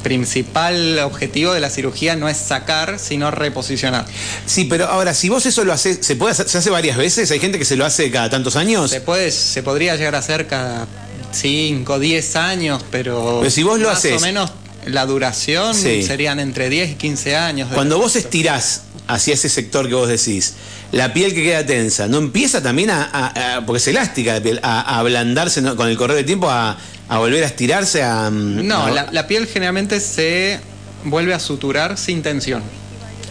principal 0.02 0.98
objetivo 0.98 1.54
de 1.54 1.60
la 1.60 1.70
cirugía 1.70 2.14
no 2.14 2.28
es 2.28 2.36
sacar, 2.36 2.98
sino 2.98 3.30
reposicionar. 3.30 4.04
Sí, 4.44 4.64
pero 4.64 4.86
ahora, 4.86 5.14
si 5.14 5.30
vos 5.30 5.46
eso 5.46 5.64
lo 5.64 5.72
haces, 5.72 6.00
¿se 6.02 6.14
puede 6.14 6.32
hacer, 6.32 6.46
se 6.48 6.58
hace 6.58 6.68
varias 6.68 6.98
veces? 6.98 7.30
¿Hay 7.30 7.40
gente 7.40 7.58
que 7.58 7.64
se 7.64 7.76
lo 7.76 7.86
hace 7.86 8.10
cada 8.10 8.28
tantos 8.28 8.56
años? 8.56 8.90
Se 8.90 9.00
puede, 9.00 9.30
se 9.30 9.62
podría 9.62 9.96
llegar 9.96 10.14
a 10.14 10.18
hacer 10.18 10.46
cada 10.46 10.86
5, 11.32 11.98
10 11.98 12.36
años, 12.36 12.84
pero, 12.90 13.48
si 13.48 13.62
vos 13.62 13.80
lo 13.80 13.88
más 13.88 14.04
o 14.04 14.20
menos 14.20 14.50
la 14.86 15.06
duración 15.06 15.74
serían 15.74 16.40
entre 16.40 16.68
10 16.68 16.92
y 16.92 16.94
15 16.94 17.36
años. 17.36 17.68
Cuando 17.72 17.98
vos 17.98 18.16
estirás 18.16 18.82
hacia 19.08 19.34
ese 19.34 19.48
sector 19.48 19.88
que 19.88 19.94
vos 19.94 20.08
decís, 20.08 20.54
la 20.92 21.12
piel 21.12 21.34
que 21.34 21.42
queda 21.42 21.66
tensa, 21.66 22.06
¿no 22.06 22.18
empieza 22.18 22.62
también 22.62 22.90
a, 22.90 23.62
porque 23.66 23.78
es 23.78 23.88
elástica 23.88 24.34
la 24.34 24.42
piel, 24.42 24.60
a, 24.62 24.98
ablandarse 24.98 25.62
con 25.74 25.88
el 25.88 25.96
correr 25.96 26.16
del 26.16 26.26
tiempo, 26.26 26.48
a, 26.50 26.76
volver 27.08 27.42
a 27.42 27.46
estirarse 27.46 28.02
a... 28.02 28.30
Mm, 28.30 28.66
no, 28.66 28.88
La, 28.90 29.26
piel 29.26 29.46
generalmente 29.46 29.98
se 30.00 30.60
vuelve 31.04 31.34
a 31.34 31.40
suturar 31.40 31.98
sin 31.98 32.22
tensión. 32.22 32.62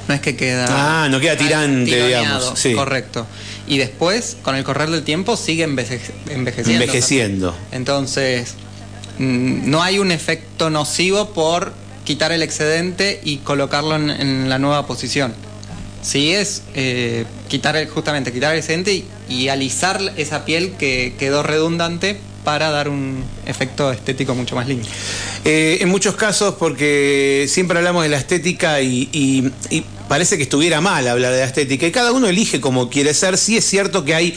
No 0.08 0.14
es 0.14 0.22
que 0.22 0.36
queda... 0.36 0.68
Ah, 0.70 1.10
no 1.10 1.20
queda 1.20 1.38
tirante, 1.38 2.08
digamos. 2.08 2.54
Sí. 2.56 2.74
Correcto. 2.74 3.28
Y 3.68 3.78
después, 3.78 4.38
con 4.42 4.56
el 4.56 4.64
correr 4.64 4.90
del 4.90 5.04
tiempo, 5.04 5.36
sigue 5.36 5.64
envejeciendo. 5.64 6.32
Envejeciendo. 6.32 7.56
Entonces, 7.72 8.56
mm, 9.20 9.70
no 9.70 9.84
hay 9.84 10.00
un 10.00 10.12
efecto 10.12 10.70
nocivo 10.70 11.34
por 11.34 11.74
quitar 12.08 12.32
el 12.32 12.42
excedente 12.42 13.20
y 13.22 13.38
colocarlo 13.40 13.98
en, 13.98 14.48
la 14.48 14.60
nueva 14.60 14.88
posición. 14.88 15.34
Sí 16.08 16.32
es 16.34 16.64
eh, 16.74 17.26
quitar 17.50 17.86
justamente 17.90 18.32
quitar 18.32 18.54
el 18.54 18.60
excedente 18.60 18.94
y, 18.94 19.06
y 19.28 19.50
alisar 19.50 20.00
esa 20.16 20.46
piel 20.46 20.76
que 20.80 21.14
quedó 21.20 21.44
redundante 21.44 22.18
para 22.46 22.70
dar 22.70 22.88
un 22.88 23.26
efecto 23.46 23.92
estético 23.92 24.34
mucho 24.34 24.56
más 24.56 24.70
lindo. 24.70 24.88
Eh, 25.44 25.80
en 25.82 25.90
muchos 25.90 26.16
casos, 26.16 26.56
porque 26.58 27.46
siempre 27.50 27.78
hablamos 27.78 28.04
de 28.04 28.08
la 28.08 28.16
estética 28.16 28.80
y, 28.80 29.52
parece 30.08 30.38
que 30.38 30.44
estuviera 30.44 30.82
mal 30.82 31.08
hablar 31.08 31.34
de 31.34 31.44
estética 31.44 31.88
y 31.88 31.92
cada 31.92 32.12
uno 32.12 32.28
elige 32.28 32.62
como 32.62 32.90
quiere 32.90 33.14
ser. 33.14 33.38
Sí 33.38 33.58
es 33.58 33.66
cierto 33.66 34.06
que 34.06 34.16
hay, 34.16 34.36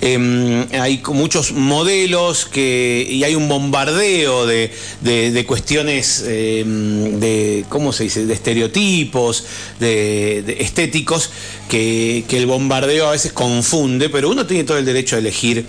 em, 0.00 0.66
hay 0.72 1.02
muchos 1.12 1.52
modelos 1.52 2.46
que, 2.46 3.06
y 3.08 3.24
hay 3.24 3.34
un 3.34 3.48
bombardeo 3.48 4.46
de, 4.46 5.44
cuestiones 5.46 6.24
em, 6.26 7.18
de, 7.20 7.64
¿cómo 7.68 7.92
se 7.92 8.04
dice?, 8.04 8.26
de 8.26 8.34
estereotipos, 8.34 9.44
de, 9.80 10.56
estéticos, 10.60 11.30
que, 11.68 12.24
el 12.28 12.46
bombardeo 12.46 13.08
a 13.08 13.12
veces 13.12 13.32
confunde, 13.32 14.08
pero 14.08 14.30
uno 14.30 14.46
tiene 14.46 14.64
todo 14.64 14.78
el 14.78 14.84
derecho 14.84 15.16
a 15.16 15.18
elegir 15.18 15.66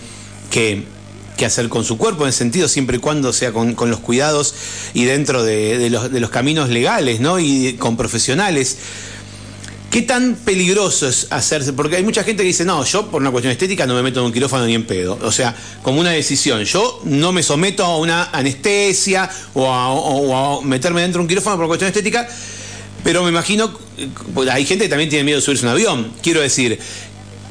qué, 0.52 0.84
hacer 1.44 1.70
con 1.70 1.86
su 1.86 1.98
cuerpo, 1.98 2.28
en 2.28 2.34
sentido 2.34 2.68
siempre 2.68 2.98
y 2.98 3.00
cuando 3.00 3.32
sea 3.32 3.54
con, 3.54 3.76
los 3.90 4.00
cuidados 4.02 4.54
y 4.94 5.06
dentro 5.06 5.44
de, 5.44 5.90
los, 5.90 6.12
de 6.12 6.20
los 6.20 6.30
caminos 6.30 6.70
legales, 6.70 7.22
¿no? 7.22 7.40
Y 7.40 7.74
con 7.80 7.96
profesionales. 7.98 8.78
¿Qué 9.90 10.04
tan 10.04 10.36
peligroso 10.36 11.08
es 11.08 11.28
hacerse? 11.32 11.74
Porque 11.74 11.96
hay 11.96 12.04
mucha 12.04 12.24
gente 12.24 12.44
que 12.44 12.48
dice, 12.48 12.64
no, 12.64 12.86
yo 12.86 13.08
por 13.08 13.22
una 13.22 13.32
cuestión 13.32 13.52
estética 13.52 13.88
no 13.88 13.96
me 13.96 14.04
meto 14.04 14.20
en 14.20 14.28
un 14.28 14.32
quirófano 14.32 14.68
ni 14.68 14.76
en 14.76 14.86
pedo. 14.86 15.18
O 15.24 15.32
sea, 15.32 15.56
como 15.82 16.00
una 16.00 16.12
decisión. 16.12 16.64
Yo 16.64 17.02
no 17.06 17.32
me 17.32 17.42
someto 17.42 17.84
a 17.84 17.98
una 17.98 18.26
anestesia 18.26 19.28
o 19.56 19.72
a, 19.72 20.62
meterme 20.62 21.02
dentro 21.02 21.20
de 21.20 21.24
un 21.24 21.28
quirófano 21.28 21.58
por 21.58 21.66
cuestión 21.66 21.88
estética, 21.88 22.28
pero 23.04 23.24
me 23.24 23.30
imagino, 23.30 23.74
pues, 24.36 24.48
hay 24.50 24.64
gente 24.64 24.86
que 24.86 24.90
también 24.90 25.10
tiene 25.10 25.24
miedo 25.24 25.40
de 25.40 25.42
subirse 25.42 25.66
a 25.66 25.70
un 25.70 25.74
avión. 25.74 26.14
Quiero 26.22 26.42
decir, 26.42 26.80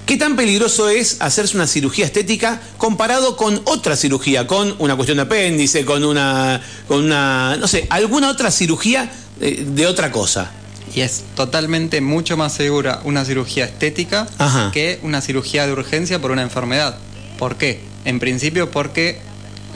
¿Qué 0.06 0.16
tan 0.16 0.36
peligroso 0.36 0.88
es 0.88 1.18
hacerse 1.20 1.54
una 1.54 1.66
cirugía 1.66 2.06
estética 2.06 2.62
comparado 2.78 3.36
con 3.36 3.60
otra 3.66 3.94
cirugía, 3.94 4.46
con 4.46 4.74
una 4.78 4.96
cuestión 4.96 5.16
de 5.16 5.24
apéndice, 5.24 5.84
con 5.84 6.02
una, 6.02 6.62
con 6.86 7.04
una 7.04 7.56
no 7.60 7.68
sé, 7.68 7.86
alguna 7.90 8.30
otra 8.30 8.50
cirugía 8.50 9.10
de, 9.38 9.66
de 9.66 9.86
otra 9.86 10.10
cosa? 10.10 10.50
Y 10.94 11.00
es 11.00 11.24
totalmente 11.34 12.00
mucho 12.00 12.36
más 12.36 12.52
segura 12.52 13.00
una 13.04 13.24
cirugía 13.24 13.64
estética 13.64 14.26
que 14.72 14.98
una 15.02 15.20
cirugía 15.20 15.66
de 15.66 15.72
urgencia 15.72 16.20
por 16.20 16.30
una 16.30 16.42
enfermedad. 16.42 16.96
¿Por 17.38 17.56
qué? 17.56 17.80
En 18.04 18.18
principio 18.18 18.70
porque 18.70 19.20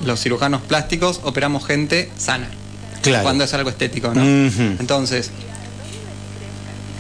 los 0.04 0.20
cirujanos 0.20 0.62
plásticos 0.62 1.20
operamos 1.22 1.66
gente 1.66 2.10
sana. 2.16 2.48
Claro. 3.02 3.24
Cuando 3.24 3.44
es 3.44 3.54
algo 3.54 3.70
estético, 3.70 4.14
¿no? 4.14 4.22
Entonces, 4.22 5.30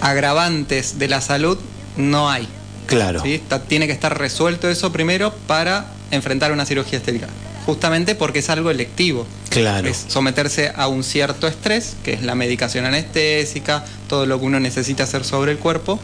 agravantes 0.00 0.98
de 0.98 1.08
la 1.08 1.20
salud 1.20 1.58
no 1.96 2.30
hay. 2.30 2.48
Claro. 2.86 3.22
tiene 3.68 3.86
que 3.86 3.92
estar 3.92 4.18
resuelto 4.18 4.68
eso 4.68 4.92
primero 4.92 5.32
para 5.46 5.86
enfrentar 6.10 6.52
una 6.52 6.66
cirugía 6.66 6.98
estética 6.98 7.28
justamente 7.66 8.14
porque 8.14 8.40
es 8.40 8.50
algo 8.50 8.70
electivo. 8.70 9.26
Claro. 9.50 9.88
Es 9.88 10.04
someterse 10.08 10.72
a 10.74 10.88
un 10.88 11.04
cierto 11.04 11.46
estrés, 11.46 11.96
que 12.04 12.12
es 12.14 12.22
la 12.22 12.34
medicación 12.34 12.84
anestésica, 12.84 13.84
todo 14.08 14.26
lo 14.26 14.38
que 14.38 14.46
uno 14.46 14.60
necesita 14.60 15.04
hacer 15.04 15.24
sobre 15.24 15.52
el 15.52 15.58
cuerpo. 15.58 15.98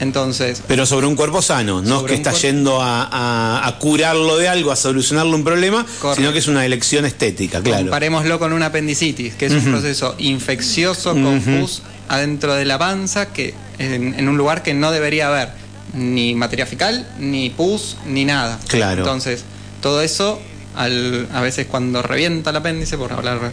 Entonces. 0.00 0.62
Pero 0.66 0.86
sobre 0.86 1.06
un 1.06 1.14
cuerpo 1.14 1.42
sano, 1.42 1.82
no 1.82 2.00
es 2.00 2.06
que 2.06 2.14
está 2.14 2.32
yendo 2.32 2.78
a, 2.80 3.76
curarlo 3.78 4.38
de 4.38 4.48
algo, 4.48 4.72
a 4.72 4.76
solucionarle 4.76 5.34
un 5.34 5.44
problema, 5.44 5.86
sino 6.16 6.32
que 6.32 6.38
es 6.38 6.48
una 6.48 6.64
elección 6.64 7.04
estética, 7.04 7.62
claro. 7.62 7.82
Comparémoslo 7.82 8.38
con 8.38 8.52
una 8.52 8.66
apendicitis, 8.66 9.34
que 9.34 9.46
es 9.46 9.52
un 9.52 9.64
proceso 9.64 10.14
infeccioso, 10.18 11.12
confuso, 11.12 11.82
adentro 12.08 12.54
de 12.54 12.64
la 12.64 12.78
panza, 12.78 13.26
que 13.26 13.54
en, 13.78 14.26
un 14.26 14.38
lugar 14.38 14.62
que 14.62 14.72
no 14.72 14.90
debería 14.90 15.28
haber 15.28 15.50
ni 15.92 16.34
materia 16.34 16.64
fecal, 16.64 17.06
ni 17.18 17.50
pus, 17.50 17.98
ni 18.06 18.24
nada. 18.24 18.58
Claro. 18.68 19.02
Entonces, 19.02 19.44
todo 19.82 20.00
eso 20.00 20.40
a 20.76 21.40
veces 21.40 21.66
cuando 21.66 22.02
revienta 22.02 22.50
el 22.50 22.56
apéndice, 22.56 22.96
por 22.96 23.12
hablar. 23.12 23.52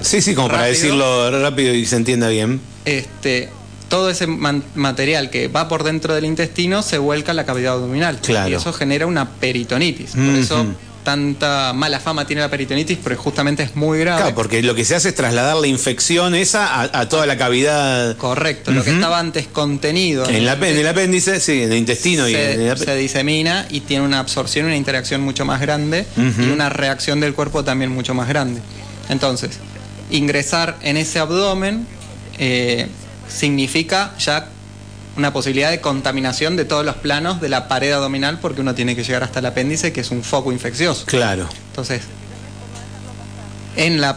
Sí, 0.00 0.20
sí, 0.20 0.34
como 0.34 0.48
para 0.48 0.64
decirlo 0.64 1.30
rápido 1.40 1.74
y 1.74 1.86
se 1.86 1.96
entienda 1.96 2.28
bien. 2.28 2.60
Este, 2.84 3.50
todo 3.88 4.10
ese 4.10 4.26
material 4.26 5.30
que 5.30 5.48
va 5.48 5.68
por 5.68 5.84
dentro 5.84 6.14
del 6.14 6.24
intestino 6.24 6.82
se 6.82 6.98
vuelca 6.98 7.32
a 7.32 7.34
la 7.34 7.44
cavidad 7.44 7.74
abdominal. 7.74 8.18
Claro. 8.20 8.50
Y 8.50 8.54
eso 8.54 8.72
genera 8.72 9.06
una 9.06 9.28
peritonitis. 9.28 10.12
Por 10.12 10.34
eso 10.34 10.66
tanta 11.04 11.72
mala 11.72 12.00
fama 12.00 12.26
tiene 12.26 12.42
la 12.42 12.48
peritonitis, 12.48 12.98
porque 12.98 13.16
justamente 13.16 13.62
es 13.62 13.76
muy 13.76 13.98
grave. 13.98 14.20
Claro, 14.20 14.34
porque 14.34 14.62
lo 14.62 14.74
que 14.74 14.84
se 14.84 14.94
hace 14.94 15.10
es 15.10 15.14
trasladar 15.14 15.56
la 15.56 15.66
infección 15.66 16.34
esa 16.34 16.82
a, 16.82 17.08
toda 17.08 17.26
la 17.26 17.36
cavidad. 17.36 18.16
Correcto, 18.16 18.70
lo 18.70 18.84
que 18.84 18.90
estaba 18.90 19.18
antes 19.18 19.46
contenido. 19.46 20.28
En, 20.28 20.44
la, 20.46 20.54
el 20.54 20.86
apéndice, 20.86 21.40
sí, 21.40 21.62
en 21.62 21.72
el 21.72 21.78
intestino. 21.78 22.24
Se, 22.24 22.30
y 22.30 22.34
en 22.34 22.76
se 22.76 22.96
disemina 22.96 23.66
y 23.70 23.80
tiene 23.80 24.04
una 24.04 24.20
absorción, 24.20 24.66
una 24.66 24.76
interacción 24.76 25.20
mucho 25.20 25.44
más 25.44 25.60
grande 25.60 26.06
y 26.16 26.50
una 26.50 26.68
reacción 26.68 27.20
del 27.20 27.34
cuerpo 27.34 27.64
también 27.64 27.90
mucho 27.90 28.14
más 28.14 28.28
grande. 28.28 28.60
Entonces, 29.08 29.58
ingresar 30.10 30.78
en 30.82 30.96
ese 30.96 31.18
abdomen 31.18 31.86
eh, 32.38 32.86
significa 33.28 34.14
ya 34.18 34.48
una 35.16 35.32
posibilidad 35.32 35.70
de 35.70 35.80
contaminación 35.80 36.56
de 36.56 36.64
todos 36.64 36.84
los 36.84 36.96
planos 36.96 37.40
de 37.40 37.48
la 37.48 37.68
pared 37.68 37.92
abdominal 37.92 38.38
porque 38.40 38.60
uno 38.60 38.74
tiene 38.74 38.96
que 38.96 39.04
llegar 39.04 39.22
hasta 39.22 39.40
el 39.40 39.46
apéndice 39.46 39.92
que 39.92 40.00
es 40.00 40.10
un 40.10 40.22
foco 40.22 40.52
infeccioso. 40.52 41.04
Claro. 41.06 41.48
Entonces, 41.70 42.02
en 43.76 44.00
la 44.00 44.16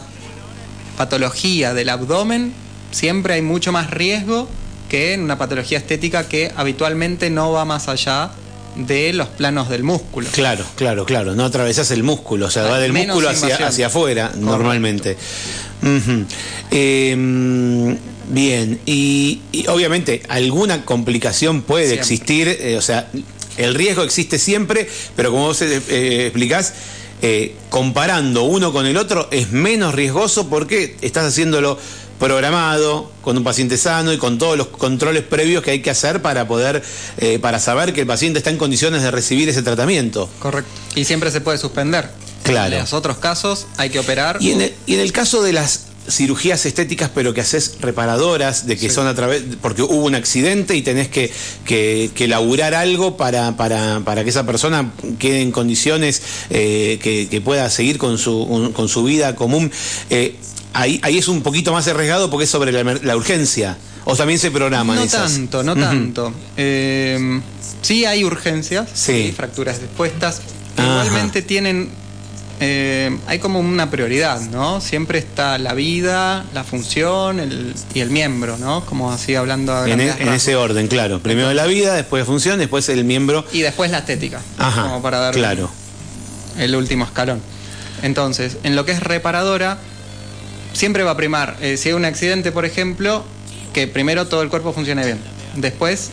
patología 0.96 1.74
del 1.74 1.90
abdomen 1.90 2.54
siempre 2.90 3.34
hay 3.34 3.42
mucho 3.42 3.72
más 3.72 3.90
riesgo 3.90 4.48
que 4.88 5.14
en 5.14 5.22
una 5.22 5.36
patología 5.36 5.78
estética 5.78 6.28
que 6.28 6.52
habitualmente 6.56 7.28
no 7.30 7.52
va 7.52 7.64
más 7.64 7.88
allá 7.88 8.30
de 8.76 9.12
los 9.12 9.28
planos 9.28 9.68
del 9.68 9.82
músculo. 9.82 10.28
Claro, 10.32 10.64
claro, 10.76 11.04
claro. 11.04 11.34
No 11.34 11.44
atravesas 11.44 11.90
el 11.90 12.02
músculo, 12.02 12.46
o 12.46 12.50
sea, 12.50 12.64
va 12.64 12.78
del 12.78 12.92
músculo 12.92 13.28
hacia, 13.28 13.56
hacia 13.66 13.86
afuera 13.88 14.32
normalmente. 14.36 15.16
Bien, 18.28 18.80
y, 18.86 19.40
obviamente 19.68 20.22
alguna 20.28 20.84
complicación 20.84 21.62
puede 21.62 21.94
existir, 21.94 22.48
eh, 22.48 22.76
o 22.76 22.82
sea, 22.82 23.08
el 23.56 23.74
riesgo 23.74 24.02
existe 24.02 24.38
siempre, 24.38 24.88
pero 25.14 25.30
como 25.30 25.44
vos 25.44 25.62
eh, 25.62 26.26
explicás, 26.26 26.74
eh, 27.22 27.54
comparando 27.70 28.42
uno 28.42 28.72
con 28.72 28.84
el 28.84 28.96
otro 28.96 29.28
es 29.30 29.52
menos 29.52 29.94
riesgoso 29.94 30.48
porque 30.48 30.96
estás 31.00 31.26
haciéndolo 31.26 31.78
programado, 32.18 33.12
con 33.22 33.36
un 33.36 33.44
paciente 33.44 33.76
sano 33.76 34.12
y 34.12 34.18
con 34.18 34.38
todos 34.38 34.56
los 34.56 34.68
controles 34.68 35.22
previos 35.22 35.62
que 35.62 35.70
hay 35.70 35.82
que 35.82 35.90
hacer 35.90 36.22
para 36.22 36.48
poder, 36.48 36.82
para 37.42 37.58
saber 37.58 37.92
que 37.92 38.00
el 38.00 38.06
paciente 38.06 38.38
está 38.38 38.48
en 38.48 38.56
condiciones 38.56 39.02
de 39.02 39.10
recibir 39.10 39.50
ese 39.50 39.62
tratamiento. 39.62 40.26
Correcto. 40.38 40.70
Y 40.94 41.04
siempre 41.04 41.30
se 41.30 41.42
puede 41.42 41.58
suspender. 41.58 42.08
Claro. 42.42 42.74
En 42.74 42.80
los 42.80 42.94
otros 42.94 43.18
casos 43.18 43.66
hay 43.76 43.90
que 43.90 43.98
operar. 43.98 44.38
Y 44.40 44.52
y 44.86 44.94
en 44.94 45.00
el 45.00 45.12
caso 45.12 45.42
de 45.42 45.52
las 45.52 45.88
cirugías 46.08 46.66
estéticas, 46.66 47.10
pero 47.14 47.34
que 47.34 47.40
haces 47.40 47.76
reparadoras, 47.80 48.66
de 48.66 48.76
que 48.76 48.90
son 48.90 49.06
a 49.06 49.14
través, 49.14 49.42
porque 49.60 49.82
hubo 49.82 50.04
un 50.04 50.14
accidente 50.14 50.76
y 50.76 50.82
tenés 50.82 51.08
que, 51.08 51.30
que, 51.64 52.28
laburar 52.28 52.74
algo 52.74 53.16
para, 53.16 53.56
para, 53.56 54.00
para, 54.00 54.24
que 54.24 54.30
esa 54.30 54.44
persona 54.44 54.92
quede 55.18 55.42
en 55.42 55.52
condiciones 55.52 56.22
eh, 56.50 56.98
que, 57.00 57.40
pueda 57.40 57.68
seguir 57.70 57.98
con 57.98 58.18
su, 58.18 58.72
con 58.74 58.88
su 58.88 59.04
vida 59.04 59.36
común. 59.36 59.70
Eh, 60.10 60.36
ahí, 60.72 61.00
ahí 61.02 61.18
es 61.18 61.28
un 61.28 61.42
poquito 61.42 61.72
más 61.72 61.86
arriesgado 61.86 62.30
porque 62.30 62.44
es 62.44 62.50
sobre 62.50 62.72
la, 62.72 63.16
urgencia. 63.16 63.76
¿O 64.04 64.14
también 64.14 64.38
se 64.38 64.52
programan 64.52 64.96
no 64.96 65.06
tanto, 65.06 65.64
no 65.64 65.74
tanto. 65.74 66.32
Eh, 66.56 67.40
sí 67.82 68.04
hay 68.04 68.24
urgencias, 68.24 68.88
sí. 68.94 69.32
fracturas 69.36 69.78
expuestas. 69.78 70.42
Igualmente 70.78 71.42
tienen 71.42 71.90
eh, 72.58 73.16
hay 73.26 73.38
como 73.38 73.60
una 73.60 73.90
prioridad, 73.90 74.40
¿no? 74.40 74.80
Siempre 74.80 75.18
está 75.18 75.58
la 75.58 75.74
vida, 75.74 76.44
la 76.54 76.64
función 76.64 77.74
y 77.92 78.00
el 78.00 78.10
miembro, 78.10 78.56
¿no? 78.56 78.84
Como 78.86 79.12
así 79.12 79.34
hablando 79.34 79.84
en, 79.84 80.00
e, 80.00 80.10
en 80.18 80.28
ese 80.28 80.56
orden, 80.56 80.88
claro. 80.88 81.20
Primero 81.20 81.52
la 81.52 81.66
vida, 81.66 81.94
después 81.94 82.22
la 82.22 82.26
función, 82.26 82.58
después 82.58 82.88
el 82.88 83.04
miembro. 83.04 83.44
Y 83.52 83.60
después 83.60 83.90
la 83.90 83.98
estética. 83.98 84.40
Ajá, 84.58 84.82
como 84.82 85.02
para 85.02 85.18
dar 85.18 85.34
claro. 85.34 85.70
el 86.58 86.74
último 86.74 87.04
escalón. 87.04 87.42
Entonces, 88.02 88.56
en 88.62 88.74
lo 88.74 88.86
que 88.86 88.92
es 88.92 89.00
reparadora, 89.02 89.78
siempre 90.72 91.02
va 91.02 91.12
a 91.12 91.16
primar, 91.16 91.56
eh, 91.60 91.76
si 91.76 91.90
hay 91.90 91.94
un 91.94 92.04
accidente, 92.04 92.52
por 92.52 92.64
ejemplo, 92.64 93.24
que 93.74 93.86
primero 93.86 94.28
todo 94.28 94.42
el 94.42 94.48
cuerpo 94.48 94.72
funcione 94.72 95.04
bien. 95.04 95.18
Después, 95.56 96.10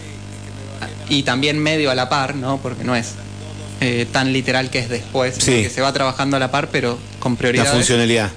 y 1.07 1.23
también 1.23 1.59
medio 1.59 1.89
a 1.89 1.95
la 1.95 2.09
par, 2.09 2.35
¿no? 2.35 2.57
Porque 2.57 2.83
no 2.83 2.95
es 2.95 3.13
eh, 3.81 4.07
tan 4.11 4.31
literal 4.33 4.69
que 4.69 4.79
es 4.79 4.89
después, 4.89 5.37
que 5.37 5.69
se 5.69 5.81
va 5.81 5.91
trabajando 5.93 6.37
a 6.37 6.39
la 6.39 6.51
par, 6.51 6.69
pero 6.71 6.97
con 7.19 7.35
prioridad. 7.35 7.65
La 7.65 7.71
funcionalidad. 7.71 8.31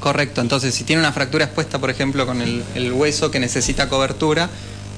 Correcto, 0.00 0.40
entonces 0.40 0.74
si 0.74 0.84
tiene 0.84 1.00
una 1.00 1.12
fractura 1.12 1.44
expuesta, 1.44 1.78
por 1.78 1.90
ejemplo, 1.90 2.26
con 2.26 2.40
el, 2.40 2.92
hueso 2.92 3.30
que 3.30 3.40
necesita 3.40 3.88
cobertura, 3.88 4.48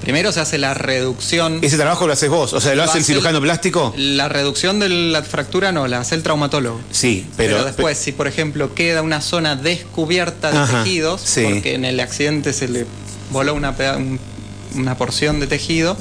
Primero 0.01 0.31
se 0.31 0.39
hace 0.39 0.57
la 0.57 0.73
reducción. 0.73 1.59
¿Ese 1.61 1.77
trabajo 1.77 2.07
lo 2.07 2.13
haces 2.13 2.27
vos? 2.27 2.53
O 2.53 2.59
sea, 2.59 2.73
¿lo, 2.73 2.81
hace 2.81 2.97
el 2.97 3.03
cirujano 3.03 3.39
plástico? 3.39 3.93
La 3.95 4.29
reducción 4.29 4.79
de 4.79 4.89
la 4.89 5.21
fractura 5.21 5.71
no, 5.71 5.87
la 5.87 5.99
hace 5.99 6.15
el 6.15 6.23
traumatólogo. 6.23 6.81
Sí, 6.89 7.27
pero. 7.37 7.63
después, 7.63 7.99
si 7.99 8.11
por 8.11 8.25
ejemplo 8.27 8.73
queda 8.73 9.03
una 9.03 9.21
zona 9.21 9.55
descubierta 9.55 10.51
de 10.51 10.73
tejidos, 10.73 11.21
porque 11.43 11.75
en 11.75 11.85
el 11.85 11.99
accidente 11.99 12.51
se 12.51 12.67
le 12.67 12.87
voló 13.29 13.53
una, 13.53 13.75
una 14.73 14.97
porción 14.97 15.39
de 15.39 15.45
tejido, 15.45 15.95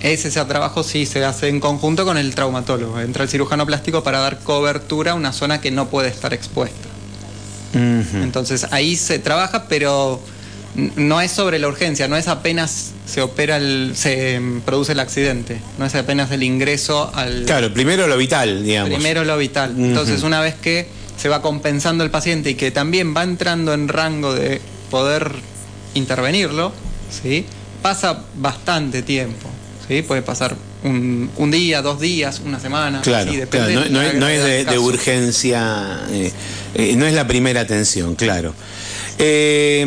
ese, 0.00 0.30
trabajo 0.44 0.82
sí 0.82 1.06
se 1.06 1.24
hace 1.24 1.48
en 1.48 1.60
conjunto 1.60 2.04
con 2.04 2.16
el 2.16 2.34
traumatólogo. 2.34 3.00
Entra 3.00 3.24
el 3.24 3.28
cirujano 3.28 3.66
plástico 3.66 4.02
para 4.02 4.18
dar 4.18 4.40
cobertura 4.40 5.12
a 5.12 5.14
una 5.14 5.32
zona 5.32 5.60
que 5.60 5.70
no 5.70 5.88
puede 5.88 6.08
estar 6.08 6.32
expuesta. 6.32 6.88
Entonces 7.72 8.66
ahí 8.72 8.96
se 8.96 9.20
trabaja, 9.20 9.68
pero 9.68 10.20
no 10.74 11.20
es 11.20 11.30
sobre 11.30 11.58
la 11.60 11.68
urgencia, 11.68 12.08
no 12.08 12.16
es 12.16 12.26
apenas 12.26 12.90
se 13.06 13.22
opera, 13.22 13.58
el, 13.58 13.92
se 13.94 14.40
produce 14.64 14.92
el 14.92 15.00
accidente, 15.00 15.60
no 15.78 15.86
es 15.86 15.94
apenas 15.94 16.32
el 16.32 16.42
ingreso 16.42 17.12
al... 17.14 17.44
Claro, 17.44 17.72
primero 17.72 18.08
lo 18.08 18.16
vital, 18.16 18.64
digamos. 18.64 18.90
Primero 18.90 19.24
lo 19.24 19.36
vital. 19.36 19.74
Entonces, 19.78 20.24
una 20.24 20.40
vez 20.40 20.56
que 20.56 20.88
se 21.16 21.28
va 21.28 21.42
compensando 21.42 22.02
el 22.02 22.10
paciente 22.10 22.50
y 22.50 22.54
que 22.54 22.72
también 22.72 23.14
va 23.14 23.22
entrando 23.22 23.72
en 23.72 23.86
rango 23.86 24.34
de 24.34 24.60
poder 24.90 25.32
intervenirlo, 25.94 26.72
¿sí? 27.22 27.46
pasa 27.82 28.24
bastante 28.36 29.02
tiempo. 29.02 29.48
¿Sí? 29.90 30.02
Puede 30.02 30.22
pasar 30.22 30.54
un, 30.84 31.50
día, 31.50 31.82
dos 31.82 31.98
días, 32.00 32.40
una 32.44 32.60
semana. 32.60 33.02
Claro, 33.02 33.32
No, 33.90 34.28
es 34.28 34.66
de, 34.66 34.78
urgencia, 34.78 36.00
eh, 36.10 36.32
eh, 36.74 36.94
no 36.96 37.06
es 37.06 37.14
la 37.14 37.26
primera 37.26 37.62
atención, 37.62 38.14
claro. 38.14 38.54
Eh, 39.18 39.84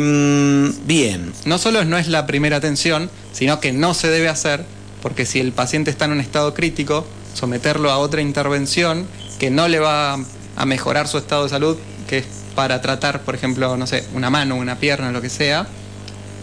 bien. 0.84 1.32
No 1.46 1.56
solo 1.56 1.84
no 1.86 1.96
es 1.96 2.08
la 2.08 2.26
primera 2.26 2.58
atención, 2.58 3.10
sino 3.32 3.60
que 3.60 3.72
no 3.72 3.94
se 3.94 4.08
debe 4.08 4.28
hacer, 4.28 4.64
porque 5.00 5.24
si 5.24 5.40
el 5.40 5.52
paciente 5.52 5.90
está 5.90 6.04
en 6.04 6.12
un 6.12 6.20
estado 6.20 6.52
crítico, 6.52 7.06
someterlo 7.32 7.90
a 7.90 7.96
otra 7.96 8.20
intervención 8.20 9.06
que 9.38 9.50
no 9.50 9.68
le 9.68 9.78
va 9.78 10.18
a 10.56 10.66
mejorar 10.66 11.08
su 11.08 11.16
estado 11.16 11.44
de 11.44 11.48
salud, 11.48 11.78
que 12.08 12.18
es 12.18 12.26
para 12.54 12.82
tratar, 12.82 13.22
por 13.22 13.34
ejemplo, 13.34 13.76
no 13.78 13.86
sé, 13.86 14.04
una 14.12 14.28
mano, 14.28 14.54
una 14.56 14.78
pierna, 14.78 15.10
lo 15.12 15.22
que 15.22 15.30
sea, 15.30 15.66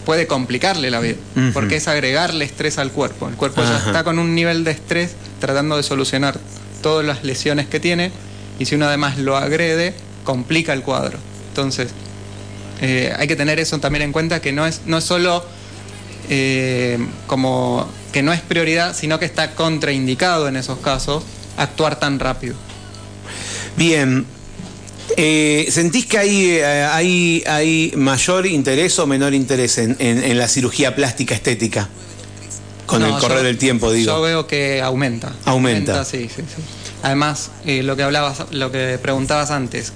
puede 0.04 0.26
complicarle 0.26 0.90
la 0.90 1.00
vida, 1.00 1.16
porque 1.52 1.76
es 1.76 1.88
agregarle 1.88 2.44
estrés 2.44 2.78
al 2.78 2.90
cuerpo. 2.90 3.28
El 3.28 3.34
cuerpo 3.34 3.62
ya 3.62 3.78
está 3.78 4.04
con 4.04 4.18
un 4.18 4.34
nivel 4.34 4.64
de 4.64 4.72
estrés 4.72 5.14
tratando 5.40 5.76
de 5.76 5.82
solucionar 5.82 6.38
todas 6.82 7.06
las 7.06 7.24
lesiones 7.24 7.66
que 7.66 7.80
tiene, 7.80 8.10
y 8.58 8.66
si 8.66 8.74
uno 8.74 8.86
además 8.86 9.18
lo 9.18 9.36
agrede, 9.36 9.94
complica 10.24 10.72
el 10.72 10.82
cuadro. 10.82 11.18
Entonces, 11.48 11.90
eh, 12.80 13.12
hay 13.16 13.28
que 13.28 13.36
tener 13.36 13.60
eso 13.60 13.78
también 13.78 14.02
en 14.02 14.12
cuenta, 14.12 14.40
que 14.40 14.52
no 14.52 14.66
es, 14.66 14.82
no 14.86 14.98
es 14.98 15.04
solo 15.04 15.44
eh, 16.28 16.98
como 17.26 17.88
que 18.12 18.22
no 18.22 18.32
es 18.32 18.40
prioridad, 18.40 18.94
sino 18.94 19.18
que 19.18 19.24
está 19.24 19.54
contraindicado 19.54 20.48
en 20.48 20.56
esos 20.56 20.78
casos 20.78 21.22
actuar 21.56 21.98
tan 21.98 22.18
rápido. 22.18 22.54
Bien, 23.76 24.26
eh, 25.16 25.68
¿Sentís 25.70 26.06
que 26.06 26.18
hay, 26.18 26.50
eh, 26.50 26.84
hay, 26.84 27.42
hay, 27.46 27.92
mayor 27.96 28.46
interés 28.46 28.98
o 28.98 29.06
menor 29.06 29.34
interés 29.34 29.78
en, 29.78 30.38
la 30.38 30.48
cirugía 30.48 30.94
plástica 30.94 31.34
estética? 31.34 31.88
Con 32.86 33.02
el 33.02 33.12
correr 33.18 33.42
del 33.42 33.58
tiempo, 33.58 33.90
digo. 33.90 34.12
Yo 34.12 34.20
veo 34.20 34.46
que 34.46 34.82
aumenta. 34.82 35.32
Aumenta. 35.44 36.04
sí, 36.04 36.28
sí, 36.28 36.42
sí. 36.42 36.62
Además, 37.02 37.50
eh, 37.64 37.82
lo 37.82 37.96
que 37.96 38.02
hablabas, 38.02 38.44
lo 38.50 38.70
que 38.70 38.98
preguntabas 39.00 39.50
antes, 39.50 39.92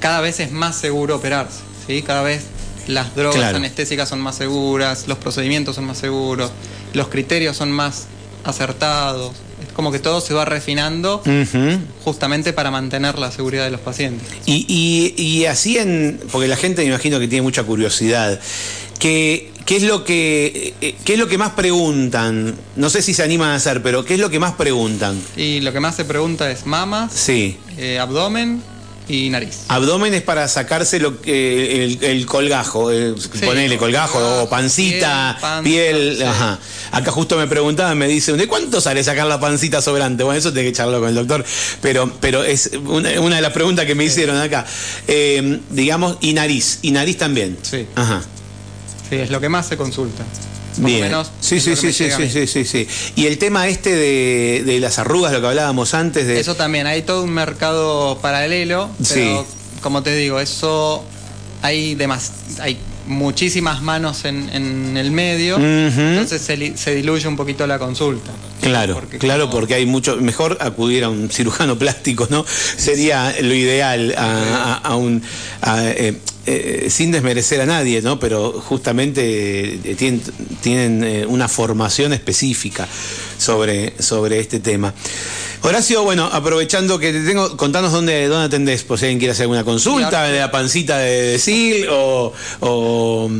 cada 0.00 0.20
vez 0.20 0.40
es 0.40 0.52
más 0.52 0.76
seguro 0.76 1.16
operarse, 1.16 1.60
¿sí? 1.86 2.02
Cada 2.02 2.22
vez 2.22 2.42
las 2.86 3.14
drogas 3.16 3.54
anestésicas 3.54 4.08
son 4.08 4.20
más 4.20 4.36
seguras, 4.36 5.08
los 5.08 5.18
procedimientos 5.18 5.74
son 5.76 5.84
más 5.84 5.98
seguros, 5.98 6.50
los 6.92 7.08
criterios 7.08 7.56
son 7.56 7.72
más 7.72 8.06
acertados 8.44 9.32
como 9.74 9.92
que 9.92 9.98
todo 9.98 10.20
se 10.20 10.34
va 10.34 10.44
refinando 10.44 11.22
justamente 12.04 12.52
para 12.52 12.70
mantener 12.70 13.18
la 13.18 13.30
seguridad 13.30 13.64
de 13.64 13.70
los 13.70 13.80
pacientes. 13.80 14.26
Y, 14.46 15.44
así 15.46 15.78
en, 15.78 16.20
porque 16.30 16.48
la 16.48 16.56
gente 16.56 16.82
me 16.82 16.88
imagino 16.88 17.18
que 17.18 17.28
tiene 17.28 17.42
mucha 17.42 17.64
curiosidad, 17.64 18.40
¿qué, 18.98 19.52
qué, 19.64 19.76
es 19.76 19.82
lo 19.82 20.04
que, 20.04 20.74
eh, 20.80 20.94
¿qué 21.04 21.14
es 21.14 21.18
lo 21.18 21.28
que 21.28 21.38
más 21.38 21.50
preguntan? 21.50 22.54
No 22.76 22.90
sé 22.90 23.02
si 23.02 23.14
se 23.14 23.22
animan 23.22 23.50
a 23.50 23.54
hacer, 23.56 23.82
pero 23.82 24.04
¿qué 24.04 24.14
es 24.14 24.20
lo 24.20 24.30
que 24.30 24.38
más 24.38 24.54
preguntan? 24.54 25.20
Y 25.36 25.60
lo 25.60 25.72
que 25.72 25.80
más 25.80 25.96
se 25.96 26.04
pregunta 26.04 26.50
es 26.50 26.66
mamas, 26.66 27.12
sí. 27.12 27.56
Eh, 27.76 27.98
abdomen 27.98 28.62
y 29.08 29.30
nariz. 29.30 29.60
Abdomen 29.68 30.12
es 30.14 30.22
para 30.22 30.46
sacarse 30.48 31.00
lo 31.00 31.20
que 31.20 31.84
el, 31.84 32.26
colgajo, 32.26 32.92
eh, 32.92 33.14
ponerle 33.44 33.78
colgajo 33.78 34.42
o 34.42 34.48
pancita, 34.48 35.38
piel. 35.64 36.22
ajá. 36.22 36.58
Acá 36.92 37.10
justo 37.10 37.36
me 37.36 37.46
preguntaban, 37.46 37.96
me 37.96 38.06
dicen, 38.06 38.36
¿de 38.36 38.46
cuánto 38.46 38.80
sale 38.80 39.02
sacar 39.02 39.26
la 39.26 39.40
pancita 39.40 39.80
sobrante? 39.82 40.24
Bueno, 40.24 40.38
eso 40.38 40.52
tiene 40.52 40.68
que 40.68 40.76
charlarlo 40.76 41.00
con 41.00 41.08
el 41.08 41.14
doctor, 41.14 41.44
pero, 41.80 42.12
pero 42.20 42.44
es 42.44 42.70
una, 42.84 43.10
de 43.10 43.42
las 43.42 43.52
preguntas 43.52 43.86
que 43.86 43.94
me 43.94 44.04
hicieron 44.04 44.36
acá. 44.36 44.66
Eh, 45.06 45.60
digamos, 45.70 46.18
y 46.20 46.32
nariz, 46.32 46.78
y 46.82 46.90
nariz 46.90 47.16
también. 47.16 47.58
Sí. 47.62 47.86
Ajá. 47.94 48.22
Sí, 49.08 49.16
es 49.16 49.30
lo 49.30 49.40
que 49.40 49.48
más 49.48 49.66
se 49.66 49.76
consulta. 49.76 50.24
Bien. 50.78 51.12
sí, 51.40 51.60
sí, 51.60 51.76
sí, 51.76 51.92
sí, 51.92 52.10
sí, 52.10 52.46
sí, 52.46 52.64
sí, 52.64 52.88
Y 53.16 53.26
el 53.26 53.38
tema 53.38 53.68
este 53.68 53.94
de, 53.94 54.78
las 54.80 54.98
arrugas, 54.98 55.32
lo 55.32 55.40
que 55.40 55.46
hablábamos 55.48 55.94
antes 55.94 56.26
de... 56.26 56.38
Eso 56.38 56.54
también, 56.54 56.86
hay 56.86 57.02
todo 57.02 57.24
un 57.24 57.30
mercado 57.30 58.18
paralelo, 58.20 58.88
pero 59.08 59.46
como 59.80 60.02
te 60.02 60.14
digo, 60.14 60.40
eso 60.40 61.04
hay, 61.62 61.94
demas, 61.94 62.32
hay 62.60 62.78
muchísimas 63.06 63.82
manos 63.82 64.24
en, 64.24 64.96
el 64.96 65.10
medio, 65.10 65.56
entonces 65.56 66.42
se, 66.42 66.94
diluye 66.94 67.26
un 67.26 67.36
poquito 67.36 67.66
la 67.66 67.78
consulta. 67.78 68.30
Claro, 68.60 69.00
claro, 69.18 69.50
porque 69.50 69.74
hay 69.74 69.86
mucho, 69.86 70.16
mejor 70.16 70.58
acudir 70.60 71.04
a 71.04 71.08
un 71.08 71.30
cirujano 71.32 71.78
plástico, 71.78 72.26
¿no? 72.30 72.44
Sería 72.46 73.34
lo 73.40 73.54
ideal 73.54 74.14
a, 74.16 74.94
un... 74.96 75.22
Eh, 75.66 76.18
eh, 76.50 76.90
sin 76.90 77.12
desmerecer 77.12 77.60
a 77.60 77.66
nadie, 77.66 78.00
¿no? 78.00 78.18
Pero 78.18 78.52
justamente 78.52 79.20
eh, 79.84 80.20
tienen, 80.62 81.26
una 81.28 81.46
formación 81.46 82.14
específica 82.14 82.88
sobre, 83.36 83.92
sobre 84.02 84.38
este 84.40 84.58
tema. 84.58 84.94
Horacio, 85.60 86.04
bueno, 86.04 86.24
aprovechando 86.32 86.98
que 86.98 87.12
te 87.12 87.24
tengo, 87.24 87.56
contanos 87.56 87.92
dónde, 87.92 88.28
dónde 88.28 88.46
atendés, 88.46 88.82
por 88.84 88.98
si 88.98 89.04
alguien 89.06 89.18
quiere 89.18 89.32
hacer 89.32 89.42
alguna 89.42 89.64
consulta, 89.64 90.24
de 90.24 90.38
la 90.38 90.50
pancita 90.50 90.96
de, 90.98 91.38
Sil 91.38 91.84
o, 91.90 92.32
o, 92.60 93.30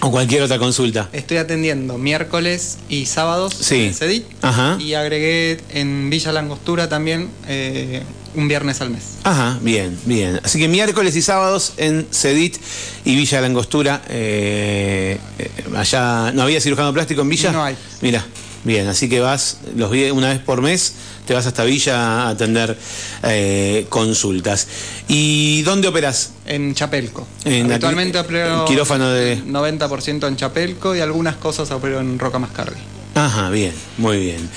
cualquier 0.00 0.42
otra 0.42 0.58
consulta. 0.58 1.08
Estoy 1.12 1.38
atendiendo 1.38 1.98
miércoles 1.98 2.78
y 2.88 3.06
sábados 3.06 3.54
sí. 3.58 3.92
en 4.00 4.24
Ajá. 4.42 4.76
y 4.78 4.94
agregué 4.94 5.58
en 5.70 6.08
Villa 6.10 6.30
Langostura 6.30 6.88
también 6.88 7.30
eh, 7.48 8.02
un 8.34 8.48
viernes 8.48 8.80
al 8.80 8.90
mes. 8.90 9.18
Ajá, 9.24 9.58
bien, 9.62 9.98
bien. 10.04 10.40
Así 10.42 10.58
que 10.58 10.68
miércoles 10.68 11.14
y 11.16 11.22
sábados 11.22 11.74
en 11.76 12.06
Cedit 12.10 12.56
y 13.04 13.14
Villa 13.14 13.40
Langostura. 13.40 14.02
Eh, 14.08 15.18
eh, 15.38 15.50
allá, 15.76 16.32
¿no 16.32 16.42
había 16.42 16.60
cirujano 16.60 16.92
plástico 16.92 17.22
en 17.22 17.28
Villa? 17.28 17.52
No 17.52 17.64
hay. 17.64 17.76
Mira, 18.00 18.24
bien, 18.64 18.88
así 18.88 19.08
que 19.08 19.20
vas 19.20 19.58
los 19.76 19.90
una 20.12 20.28
vez 20.30 20.40
por 20.40 20.62
mes 20.62 20.94
te 21.26 21.34
vas 21.34 21.46
hasta 21.46 21.64
Villa 21.64 22.22
a 22.22 22.28
atender 22.30 22.76
eh, 23.22 23.86
consultas. 23.88 24.66
¿Y 25.08 25.62
dónde 25.62 25.88
operas? 25.88 26.32
En 26.46 26.74
Chapelco. 26.74 27.26
Actualmente 27.70 28.18
opero 28.18 28.64
quirófano 28.64 29.08
de 29.10 29.42
90% 29.44 30.26
en 30.26 30.36
Chapelco 30.36 30.96
y 30.96 31.00
algunas 31.00 31.36
cosas 31.36 31.70
opero 31.70 32.00
en 32.00 32.18
Roca 32.18 32.38
Mascardi. 32.38 32.80
Ajá, 33.14 33.50
bien, 33.50 33.74
muy 33.98 34.18
bien. 34.18 34.48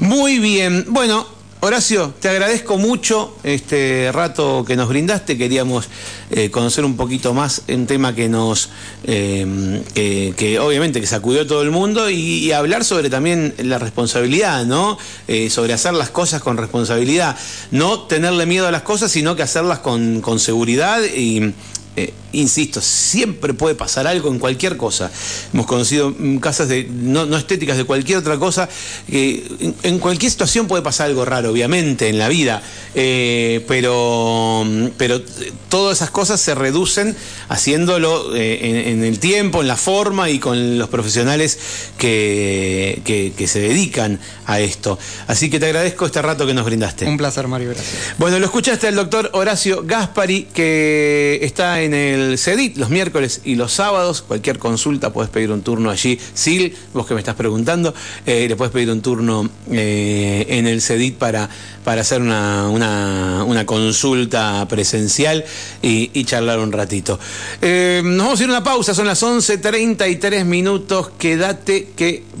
Muy 0.00 0.38
bien. 0.38 0.86
Bueno, 0.88 1.37
Horacio, 1.60 2.14
te 2.20 2.28
agradezco 2.28 2.78
mucho 2.78 3.36
este 3.42 4.12
rato 4.12 4.64
que 4.64 4.76
nos 4.76 4.88
brindaste. 4.88 5.36
Queríamos 5.36 5.88
eh, 6.30 6.52
conocer 6.52 6.84
un 6.84 6.96
poquito 6.96 7.34
más 7.34 7.62
un 7.68 7.84
tema 7.88 8.14
que 8.14 8.28
nos, 8.28 8.68
em, 9.02 9.82
que, 9.92 10.60
obviamente 10.60 11.00
que 11.00 11.08
sacudió 11.08 11.42
a 11.42 11.46
todo 11.48 11.62
el 11.62 11.72
mundo 11.72 12.10
y, 12.10 12.52
hablar 12.52 12.84
sobre 12.84 13.10
también 13.10 13.54
la 13.58 13.80
responsabilidad, 13.80 14.66
¿no? 14.66 14.98
Eh, 15.26 15.50
sobre 15.50 15.72
hacer 15.72 15.94
las 15.94 16.10
cosas 16.10 16.40
con 16.42 16.56
responsabilidad. 16.56 17.36
No 17.72 18.02
tenerle 18.02 18.46
miedo 18.46 18.68
a 18.68 18.70
las 18.70 18.82
cosas, 18.82 19.10
sino 19.10 19.34
que 19.34 19.42
hacerlas 19.42 19.80
con, 19.80 20.20
con 20.20 20.38
seguridad 20.38 21.02
y 21.02 21.54
eh, 21.98 22.12
insisto, 22.30 22.80
siempre 22.80 23.54
puede 23.54 23.74
pasar 23.74 24.06
algo 24.06 24.30
en 24.30 24.38
cualquier 24.38 24.76
cosa. 24.76 25.10
Hemos 25.52 25.66
conocido 25.66 26.14
casas 26.40 26.68
de, 26.68 26.84
no, 26.84 27.36
estéticas 27.36 27.76
de 27.76 27.84
cualquier 27.84 28.18
otra 28.18 28.38
cosa, 28.38 28.68
que 29.08 29.74
en, 29.82 29.98
cualquier 29.98 30.30
situación 30.30 30.68
puede 30.68 30.82
pasar 30.82 31.06
algo 31.06 31.24
raro, 31.24 31.50
obviamente, 31.50 32.08
en 32.08 32.18
la 32.18 32.28
vida, 32.28 32.62
eh, 32.94 33.64
pero, 33.66 34.64
pero 34.96 35.20
todas 35.68 35.98
esas 35.98 36.10
cosas 36.10 36.40
se 36.40 36.54
reducen 36.54 37.16
haciéndolo 37.48 38.36
eh, 38.36 38.90
en, 38.90 39.02
el 39.02 39.18
tiempo, 39.18 39.62
en 39.62 39.68
la 39.68 39.76
forma 39.76 40.30
y 40.30 40.38
con 40.38 40.78
los 40.78 40.88
profesionales 40.88 41.58
que, 41.96 43.00
que, 43.04 43.48
se 43.48 43.60
dedican 43.60 44.20
a 44.46 44.60
esto. 44.60 44.98
Así 45.26 45.48
que 45.48 45.58
te 45.58 45.66
agradezco 45.66 46.06
este 46.06 46.20
rato 46.20 46.46
que 46.46 46.54
nos 46.54 46.66
brindaste. 46.66 47.06
Un 47.06 47.16
placer, 47.16 47.48
Mario, 47.48 47.70
gracias. 47.70 48.14
Bueno, 48.18 48.38
lo 48.38 48.44
escuchaste 48.44 48.86
al 48.86 48.94
doctor 48.94 49.30
Horacio 49.32 49.82
Gaspari, 49.84 50.44
que 50.52 51.38
está 51.42 51.80
en 51.80 51.87
el 51.94 52.18
el 52.28 52.38
CEDIT 52.38 52.76
los 52.76 52.90
miércoles 52.90 53.40
y 53.44 53.54
los 53.54 53.72
sábados. 53.72 54.22
Cualquier 54.22 54.58
consulta 54.58 55.12
puedes 55.12 55.30
pedir 55.30 55.50
un 55.50 55.62
turno 55.62 55.90
allí. 55.90 56.18
Sil, 56.34 56.74
vos 56.92 57.06
que 57.06 57.14
me 57.14 57.20
estás 57.20 57.34
preguntando, 57.34 57.94
eh, 58.26 58.46
le 58.48 58.56
puedes 58.56 58.72
pedir 58.72 58.90
un 58.90 59.02
turno 59.02 59.48
eh, 59.70 60.46
en 60.48 60.66
el 60.66 60.80
CEDIT 60.80 61.16
para, 61.16 61.48
para 61.84 62.02
hacer 62.02 62.20
una, 62.20 62.68
una, 62.68 63.66
consulta 63.66 64.66
presencial 64.68 65.44
y, 65.82 66.24
charlar 66.24 66.58
un 66.58 66.72
ratito. 66.72 67.18
Eh, 67.62 68.02
nos 68.04 68.18
vamos 68.18 68.40
a 68.40 68.44
ir 68.44 68.50
a 68.50 68.52
una 68.52 68.64
pausa, 68.64 68.94
son 68.94 69.06
las 69.06 69.22
11.33 69.22 70.44
minutos. 70.44 71.10
Quédate 71.18 71.90
que 71.96 72.24